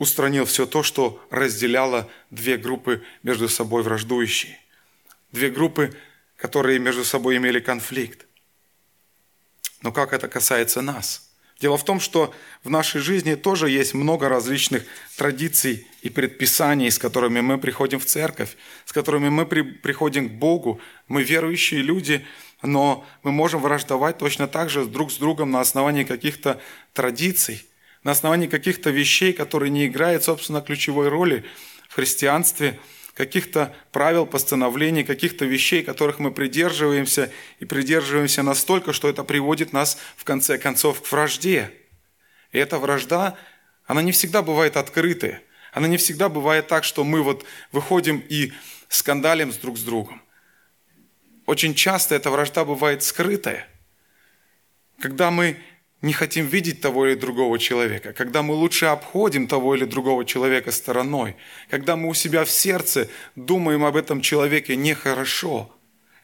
[0.00, 4.58] устранил все то, что разделяло две группы между собой враждующие.
[5.30, 5.94] Две группы,
[6.36, 8.26] которые между собой имели конфликт.
[9.82, 11.30] Но как это касается нас?
[11.60, 12.34] Дело в том, что
[12.64, 14.86] в нашей жизни тоже есть много различных
[15.18, 20.32] традиций и предписаний, с которыми мы приходим в церковь, с которыми мы при, приходим к
[20.32, 20.80] Богу.
[21.08, 22.24] Мы верующие люди,
[22.62, 26.58] но мы можем враждовать точно так же друг с другом на основании каких-то
[26.94, 27.66] традиций–
[28.02, 31.44] на основании каких-то вещей, которые не играют, собственно, ключевой роли
[31.88, 32.78] в христианстве,
[33.14, 39.98] каких-то правил, постановлений, каких-то вещей, которых мы придерживаемся и придерживаемся настолько, что это приводит нас,
[40.16, 41.70] в конце концов, к вражде.
[42.52, 43.36] И эта вражда,
[43.84, 45.42] она не всегда бывает открытая.
[45.72, 48.52] Она не всегда бывает так, что мы вот выходим и
[48.88, 50.22] скандалим с друг с другом.
[51.46, 53.68] Очень часто эта вражда бывает скрытая.
[55.00, 55.56] Когда мы
[56.02, 60.72] не хотим видеть того или другого человека, когда мы лучше обходим того или другого человека
[60.72, 61.36] стороной,
[61.68, 65.74] когда мы у себя в сердце думаем об этом человеке нехорошо,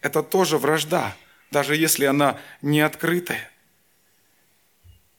[0.01, 1.15] это тоже вражда,
[1.51, 3.51] даже если она не открытая.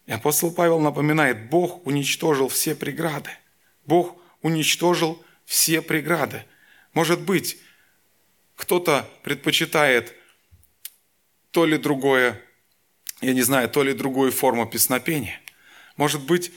[0.06, 3.30] И апостол Павел напоминает, Бог уничтожил все преграды.
[3.84, 6.44] Бог уничтожил все преграды.
[6.94, 7.58] Может быть,
[8.56, 10.14] кто-то предпочитает
[11.50, 12.42] то ли другое
[13.20, 15.40] я не знаю, то ли другую форму песнопения.
[15.96, 16.52] Может быть,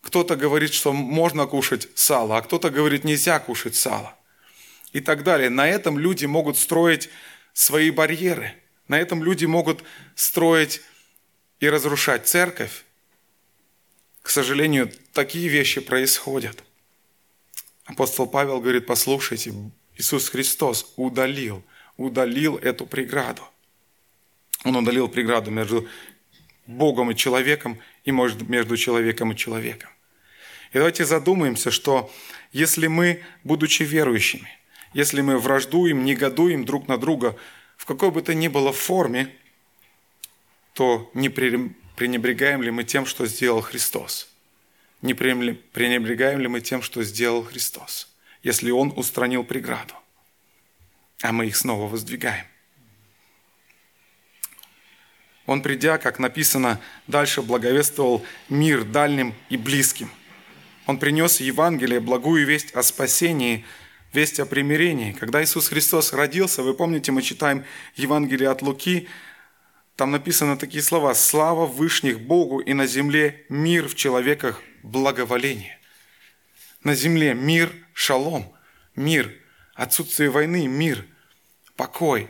[0.00, 4.16] кто-то говорит, что можно кушать сало, а кто-то говорит, нельзя кушать сало.
[4.92, 5.50] И так далее.
[5.50, 7.08] На этом люди могут строить
[7.52, 8.54] свои барьеры.
[8.86, 9.82] На этом люди могут
[10.14, 10.82] строить
[11.58, 12.84] и разрушать церковь.
[14.22, 16.62] К сожалению, такие вещи происходят.
[17.86, 19.52] Апостол Павел говорит, послушайте,
[19.96, 21.62] Иисус Христос удалил,
[21.96, 23.42] удалил эту преграду.
[24.64, 25.86] Он удалил преграду между
[26.66, 29.90] Богом и человеком и, между человеком и человеком.
[30.72, 32.10] И давайте задумаемся, что
[32.52, 34.48] если мы, будучи верующими,
[34.94, 37.36] если мы враждуем, негодуем друг на друга
[37.76, 39.34] в какой бы то ни было форме,
[40.72, 44.28] то не пренебрегаем ли мы тем, что сделал Христос?
[45.02, 48.08] Не пренебрегаем ли мы тем, что сделал Христос,
[48.42, 49.94] если Он устранил преграду,
[51.20, 52.46] а мы их снова воздвигаем?
[55.46, 60.10] Он, придя, как написано, дальше благовествовал мир дальним и близким.
[60.86, 63.64] Он принес Евангелие, благую весть о спасении,
[64.12, 65.12] весть о примирении.
[65.12, 67.64] Когда Иисус Христос родился, вы помните, мы читаем
[67.96, 69.08] Евангелие от Луки,
[69.96, 75.78] там написаны такие слова «Слава Вышних Богу и на земле мир в человеках благоволение».
[76.82, 78.52] На земле мир, шалом,
[78.96, 79.32] мир,
[79.74, 81.06] отсутствие войны, мир,
[81.76, 82.28] покой.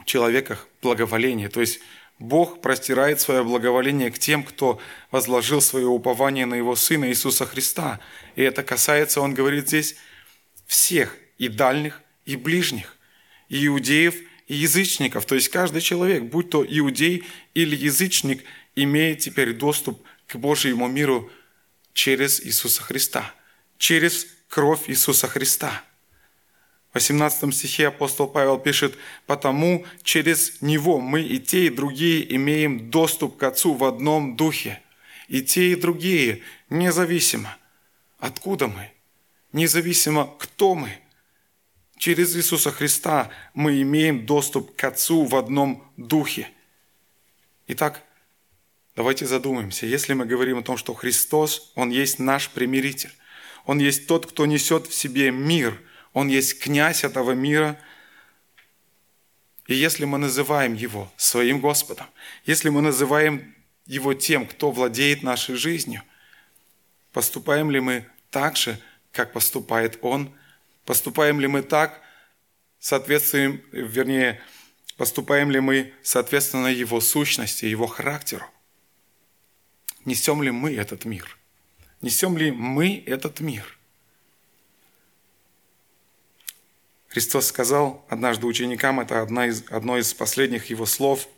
[0.00, 1.48] В человеках благоволение.
[1.48, 1.80] То есть
[2.18, 4.80] Бог простирает свое благоволение к тем, кто
[5.10, 8.00] возложил свое упование на Его Сына Иисуса Христа.
[8.36, 9.96] И это касается, Он говорит здесь,
[10.66, 12.96] всех, и дальних, и ближних,
[13.48, 14.14] и иудеев,
[14.46, 15.26] и язычников.
[15.26, 17.24] То есть каждый человек, будь то иудей
[17.54, 18.44] или язычник,
[18.76, 21.30] имеет теперь доступ к Божьему миру
[21.94, 23.34] через Иисуса Христа,
[23.76, 25.82] через кровь Иисуса Христа.
[26.96, 32.90] В 18 стихе апостол Павел пишет, «Потому через Него мы и те, и другие имеем
[32.90, 34.80] доступ к Отцу в одном духе.
[35.28, 36.40] И те, и другие,
[36.70, 37.54] независимо,
[38.18, 38.92] откуда мы,
[39.52, 40.88] независимо, кто мы–
[41.98, 46.48] Через Иисуса Христа мы имеем доступ к Отцу в одном духе.
[47.68, 48.02] Итак,
[48.94, 53.12] давайте задумаемся, если мы говорим о том, что Христос, Он есть наш примиритель,
[53.64, 55.80] Он есть тот, кто несет в себе мир,
[56.16, 57.78] Он есть князь этого мира,
[59.66, 62.06] и если мы называем Его своим Господом,
[62.46, 63.54] если мы называем
[63.84, 66.02] Его тем, кто владеет нашей жизнью,
[67.12, 68.80] поступаем ли мы так же,
[69.12, 70.34] как поступает Он–
[70.86, 72.00] Поступаем ли мы так,
[72.78, 74.40] соответствуем, вернее,
[74.96, 78.46] поступаем ли мы соответственно его сущности, его характеру?
[80.04, 81.36] Несем ли мы этот мир?
[82.02, 83.75] Несем ли мы этот мир?
[87.16, 91.28] Христос сказал однажды ученикам, это одна из, одно из последних его слов,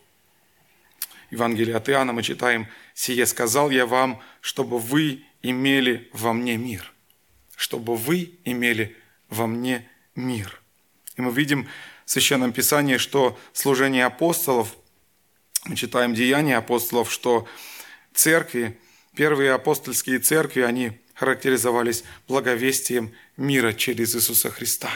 [1.31, 6.93] Евангелие от Иоанна мы читаем, «Сие сказал я вам, чтобы вы имели во мне мир».
[7.55, 8.97] Чтобы вы имели
[9.29, 10.61] во мне мир.
[11.15, 11.69] И мы видим
[12.05, 14.75] в Священном Писании, что служение апостолов,
[15.65, 17.47] мы читаем Деяния апостолов, что
[18.15, 18.77] церкви,
[19.15, 24.91] первые апостольские церкви, они характеризовались благовестием мира через Иисуса Христа.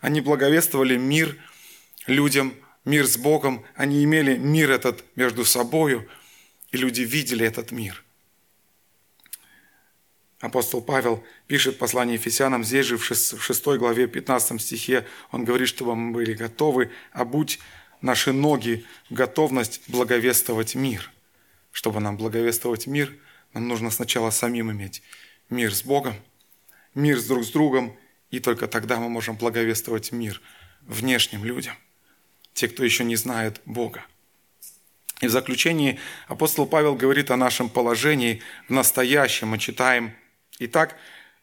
[0.00, 1.36] Они благовествовали мир
[2.06, 6.08] людям, мир с Богом, они имели мир этот между собою,
[6.70, 8.04] и люди видели этот мир–
[10.40, 15.96] Апостол Павел пишет послание Ефесянам, здесь же в 6 главе 15 стихе, он говорит, чтобы
[15.96, 17.58] мы были готовы, а будь
[18.02, 21.10] наши ноги готовность благовествовать мир.
[21.72, 23.16] Чтобы нам благовествовать мир,
[23.52, 25.02] нам нужно сначала самим иметь
[25.50, 26.14] мир с Богом,
[26.94, 27.96] мир с друг с другом,
[28.30, 30.40] и только тогда мы можем благовествовать мир
[30.82, 31.74] внешним людям,
[32.52, 34.04] те, кто еще не знает Бога.
[35.20, 35.98] И в заключении
[36.28, 39.48] апостол Павел говорит о нашем положении в настоящем.
[39.48, 40.14] Мы читаем
[40.60, 40.96] Итак,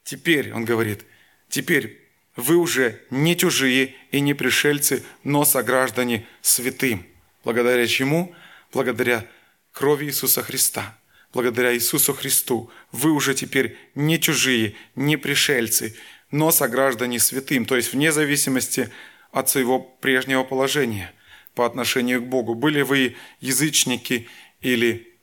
[0.04, 1.06] теперь, он говорит,
[1.50, 2.02] теперь
[2.36, 7.06] вы уже не чужие и не пришельцы, но сограждане святым.
[7.44, 8.36] Благодаря чему?
[8.74, 9.26] Благодаря
[9.72, 10.98] крови Иисуса Христа.
[11.34, 15.96] Благодаря Иисусу Христу вы уже теперь не чужие, не пришельцы,
[16.32, 18.90] но сограждане святым, то есть вне зависимости
[19.32, 21.12] от своего прежнего положения
[21.54, 22.56] по отношению к Богу.
[22.56, 24.28] Были вы язычники
[24.62, 25.18] или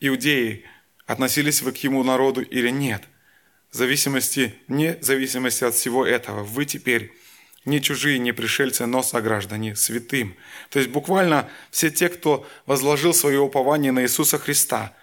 [0.00, 0.64] иудеи,
[1.06, 3.02] относились вы к Ему народу или нет–
[3.70, 7.12] в зависимости, вне зависимости от всего этого, вы теперь
[7.64, 10.36] не чужие, не пришельцы, но сограждане святым.
[10.70, 14.94] То есть буквально все те, кто возложил свое упование на Иисуса Христа,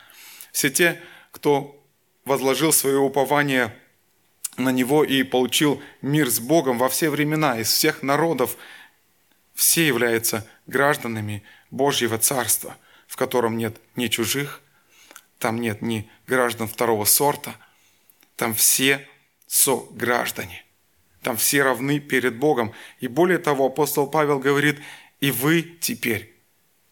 [0.51, 0.99] все те,
[1.31, 1.79] кто
[2.23, 3.75] возложил свое упование
[4.58, 8.58] на Него и получил мир с Богом во все времена, из всех народов,
[9.53, 12.78] все являются гражданами Божьего Царства,
[13.08, 14.62] в котором нет ни чужих,
[15.39, 17.56] там нет ни граждан второго сорта–
[18.36, 19.08] там все
[19.47, 20.64] сограждане.
[21.22, 22.74] Там все равны перед Богом.
[22.99, 24.80] И более того, апостол Павел говорит,
[25.22, 26.36] и вы теперь,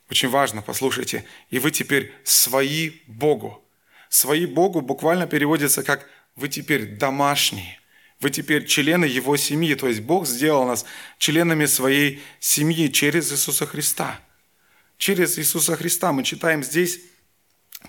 [0.09, 3.63] очень важно, послушайте, и вы теперь свои Богу.
[4.09, 7.79] Свои Богу буквально переводится как вы теперь домашние.
[8.19, 9.75] Вы теперь члены Его семьи.
[9.75, 10.85] То есть Бог сделал нас
[11.17, 14.19] членами своей семьи через Иисуса Христа.
[14.97, 16.99] Через Иисуса Христа мы читаем здесь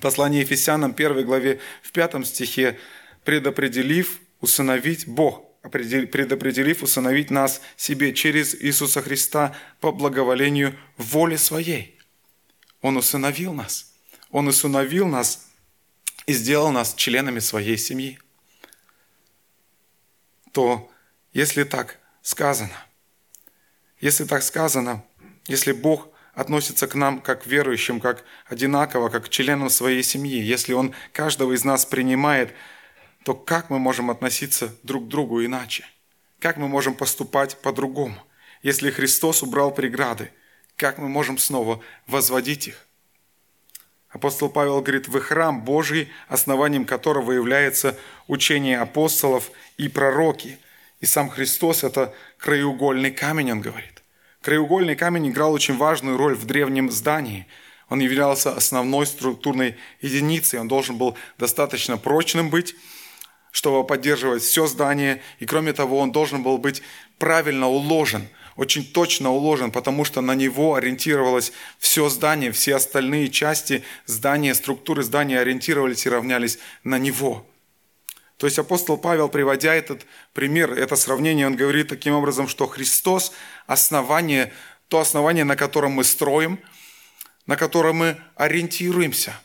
[0.01, 2.79] Послание Ефесянам 1 главе в 5 стихе
[3.25, 11.99] предопределив усыновить Бог, предопределив усыновить нас себе через Иисуса Христа по благоволению воли Своей.
[12.83, 13.95] Он усыновил нас.
[14.31, 15.47] Он усыновил нас
[16.27, 18.19] и сделал нас членами Своей семьи.
[20.55, 20.91] То,
[21.35, 22.79] если так сказано,
[24.01, 25.05] если так сказано,
[25.47, 30.41] если Бог относится к нам как к верующим, как одинаково, как к членам своей семьи,
[30.41, 32.55] если Он каждого из нас принимает–
[33.25, 35.87] то как мы можем относиться друг к другу иначе?
[36.39, 38.17] Как мы можем поступать по-другому?
[38.63, 40.31] Если Христос убрал преграды,
[40.77, 42.87] как мы можем снова возводить их?
[44.15, 47.99] Апостол Павел говорит, вы храм Божий, основанием которого является
[48.29, 50.57] учение апостолов и пророки.
[51.01, 54.05] И сам Христос– это краеугольный камень, он говорит.
[54.41, 57.49] Краеугольный камень играл очень важную роль в древнем здании.
[57.89, 60.61] Он являлся основной структурной единицей.
[60.61, 62.77] Он должен был достаточно прочным быть,
[63.51, 65.23] чтобы поддерживать все здание.
[65.41, 66.83] И кроме того, он должен был быть
[67.19, 73.85] правильно уложен, очень точно уложен, потому что на него ориентировалось все здание, все остальные части
[74.07, 77.47] здания, структуры здания ориентировались и равнялись на него.
[78.37, 83.33] То есть апостол Павел, приводя этот пример, это сравнение, он говорит таким образом, что Христос–
[83.67, 84.53] основание,
[84.89, 86.59] то основание, на котором мы строим,
[87.47, 89.39] на котором мы ориентируемся,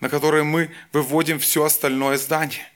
[0.00, 2.66] на которое мы выводим все остальное здание.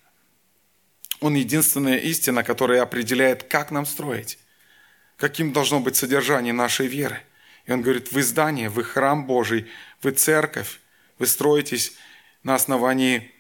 [1.20, 4.38] Он единственная истина, которая определяет, как нам строить,
[5.18, 7.20] каким должно быть содержание нашей веры.
[7.66, 9.66] И он говорит, вы здание, вы храм Божий,
[10.02, 10.80] вы церковь,
[11.18, 11.92] вы строитесь
[12.42, 13.30] на основании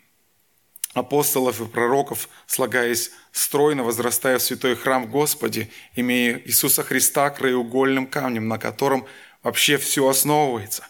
[0.92, 8.48] апостолов и пророков, слагаясь стройно, возрастая в святой храм Господи, имея Иисуса Христа краеугольным камнем,
[8.48, 9.06] на котором
[9.42, 10.86] вообще все основывается,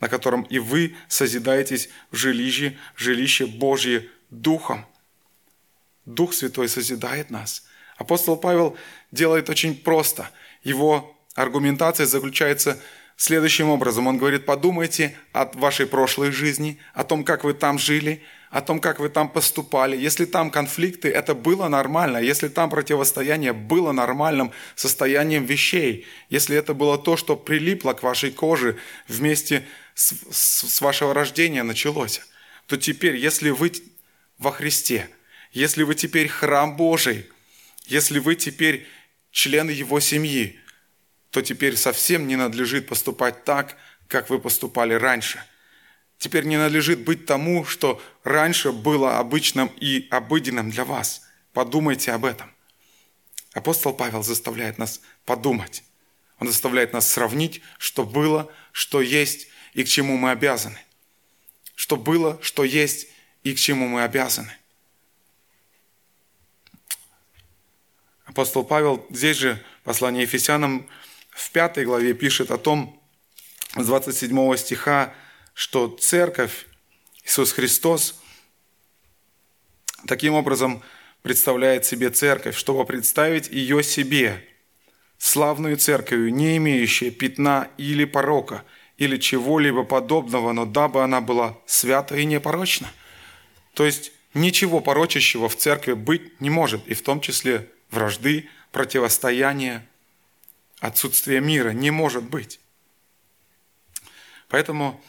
[0.00, 4.86] на котором и вы созидаетесь в жилище, жилище Божье Духом–
[6.04, 7.64] Дух Святой созидает нас.
[8.02, 8.76] Апостол Павел
[9.12, 10.28] делает очень просто.
[10.64, 12.80] Его аргументация заключается
[13.16, 14.08] следующим образом.
[14.08, 18.80] Он говорит, подумайте о вашей прошлой жизни, о том, как вы там жили, о том,
[18.80, 19.96] как вы там поступали.
[19.96, 22.18] Если там конфликты, это было нормально.
[22.18, 26.04] Если там противостояние было нормальным состоянием вещей.
[26.28, 31.62] Если это было то, что прилипло к вашей коже вместе с, с, с вашего рождения
[31.62, 32.20] началось,
[32.66, 33.70] то теперь, если вы
[34.38, 35.08] во Христе–
[35.52, 37.26] если вы теперь храм Божий,
[37.92, 38.86] если вы теперь
[39.30, 40.58] члены Его семьи,
[41.30, 43.76] то теперь совсем не надлежит поступать так,
[44.08, 45.44] как вы поступали раньше.
[46.16, 51.22] Теперь не надлежит быть тому, что раньше было обычным и обыденным для вас.
[51.52, 52.50] Подумайте об этом.
[53.52, 55.84] Апостол Павел заставляет нас подумать.
[56.38, 60.78] Он заставляет нас сравнить, что было, что есть и к чему мы обязаны.
[61.74, 63.08] Что было, что есть
[63.42, 64.56] и к чему мы обязаны.
[68.32, 70.86] Апостол Павел здесь же, послание Ефесянам,
[71.28, 72.98] в пятой главе пишет о том,
[73.76, 75.12] с 27 стиха,
[75.52, 76.66] что церковь,
[77.26, 78.18] Иисус Христос,
[80.06, 80.82] таким образом
[81.20, 84.42] представляет себе церковь, чтобы представить ее себе,
[85.18, 88.64] славную церковью, не имеющую пятна или порока,
[88.96, 92.88] или чего-либо подобного, но дабы она была свята и непорочна.
[93.74, 99.86] То есть ничего порочащего в церкви быть не может, и в том числе вражды, противостояния,
[100.80, 102.60] отсутствия мира не может быть.
[104.48, 105.02] Поэтому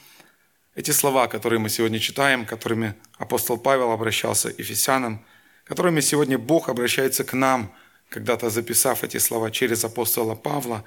[0.76, 5.26] эти слова, которые мы сегодня читаем, которыми апостол Павел обращался Ефесянам,
[5.64, 7.74] которыми сегодня Бог обращается к нам,
[8.10, 10.86] когда-то записав эти слова через апостола Павла,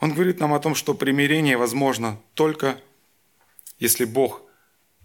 [0.00, 2.78] он говорит нам о том, что примирение возможно только
[3.78, 4.42] если Бог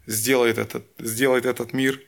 [0.05, 2.01] сделает этот, сделает этот мир,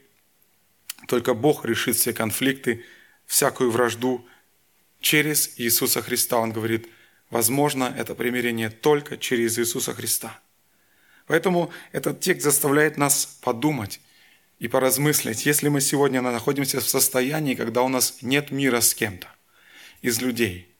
[1.07, 2.83] только Бог решит все конфликты,
[3.25, 4.25] всякую вражду
[4.99, 6.37] через Иисуса Христа.
[6.37, 6.87] Он говорит,
[7.29, 10.39] возможно, это примирение только через Иисуса Христа.
[11.27, 13.99] Поэтому этот текст заставляет нас подумать
[14.59, 19.27] и поразмыслить, если мы сегодня находимся в состоянии, когда у нас нет мира с кем-то
[20.01, 20.73] из людей,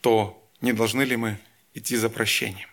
[0.00, 1.38] то не должны ли мы
[1.72, 2.68] идти за прощением?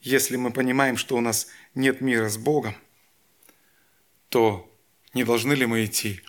[0.00, 2.76] Если мы понимаем, что у нас нет мира с Богом,
[4.28, 4.70] то
[5.14, 6.20] не должны ли мы идти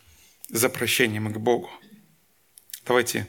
[0.50, 1.70] за прощением к Богу.
[2.86, 3.28] Давайте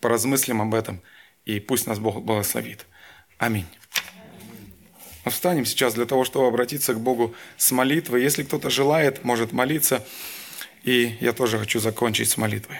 [0.00, 1.02] поразмыслим об этом,
[1.44, 2.86] и пусть нас Бог благословит.
[3.38, 3.66] Аминь.
[5.24, 8.22] Мы встанем сейчас для того, чтобы обратиться к Богу с молитвой.
[8.22, 10.06] Если кто-то желает, может молиться.
[10.82, 12.78] И я тоже хочу закончить с молитвой.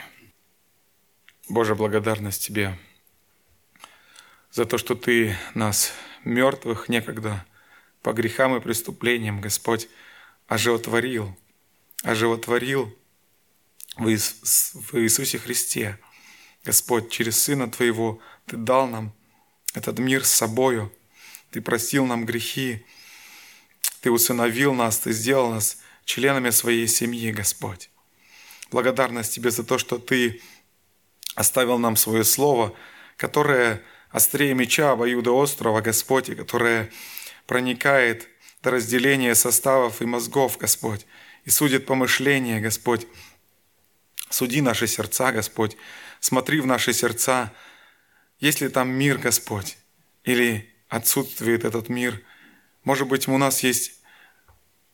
[1.49, 2.79] Боже, благодарность Тебе
[4.51, 7.45] за то, что Ты нас, мертвых, некогда
[8.03, 9.89] по грехам и преступлениям, Господь,
[10.47, 11.35] оживотворил,
[12.03, 12.95] оживотворил
[13.97, 15.99] в Иисусе Христе.
[16.65, 19.13] Господь, через Сына Твоего Ты дал нам
[19.75, 20.93] этот мир с собою,
[21.51, 22.85] Ты простил нам грехи,
[24.01, 27.91] Ты усыновил нас, Ты сделал нас членами своей семьи, Господь.
[28.71, 30.41] Благодарность Тебе за то, что Ты
[31.35, 32.75] оставил нам свое Слово,
[33.17, 36.91] которое острее меча обоюда острова, Господь, и которое
[37.47, 38.29] проникает
[38.63, 41.07] до разделения составов и мозгов, Господь,
[41.45, 43.07] и судит помышления, Господь.
[44.35, 45.77] Суди наши сердца, Господь,
[46.19, 47.53] смотри в наши сердца,
[48.41, 49.79] есть ли там мир, Господь,
[50.25, 52.21] или отсутствует этот мир.
[52.83, 54.01] Может быть, у нас есть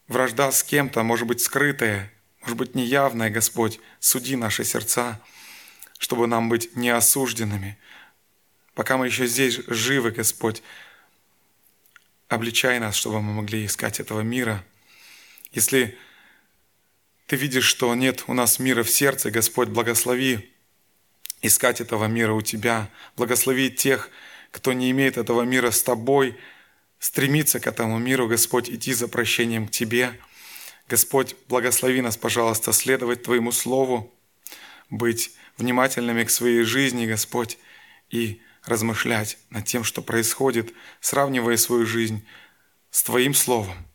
[0.09, 2.13] вражда с кем-то, может быть, скрытая,
[2.43, 3.81] может быть, неявная, Господь.
[3.99, 5.19] Суди наши сердца,
[5.99, 7.79] чтобы нам быть неосужденными.
[8.75, 10.63] Пока мы еще здесь живы, Господь,
[12.29, 14.63] обличай нас, чтобы мы могли искать этого мира.
[15.51, 15.99] Если
[17.31, 20.53] ты видишь, что нет у нас мира в сердце, Господь, благослови
[21.43, 22.91] искать этого мира у Тебя.
[23.17, 24.11] Благослови тех,
[24.51, 26.37] кто не имеет этого мира с Тобой,
[26.99, 30.19] стремиться к этому миру, Господь, идти за прощением к Тебе.
[30.89, 34.13] Господь, благослови нас, пожалуйста, следовать Твоему Слову,
[34.91, 37.59] быть внимательными к своей жизни, Господь,
[38.11, 42.27] и размышлять над тем, что происходит, сравнивая свою жизнь
[42.91, 43.87] с Твоим Словом.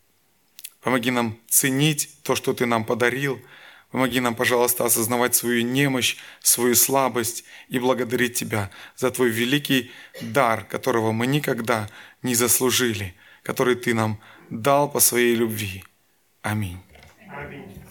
[0.85, 3.41] Помоги нам ценить то, что Ты нам подарил.
[3.89, 10.63] Помоги нам, пожалуйста, осознавать свою немощь, свою слабость и благодарить Тебя за Твой великий дар,
[10.63, 11.89] которого мы никогда
[12.21, 14.19] не заслужили, который Ты нам
[14.51, 15.83] дал по своей любви.
[16.43, 16.77] Аминь.
[17.31, 17.84] Аминь.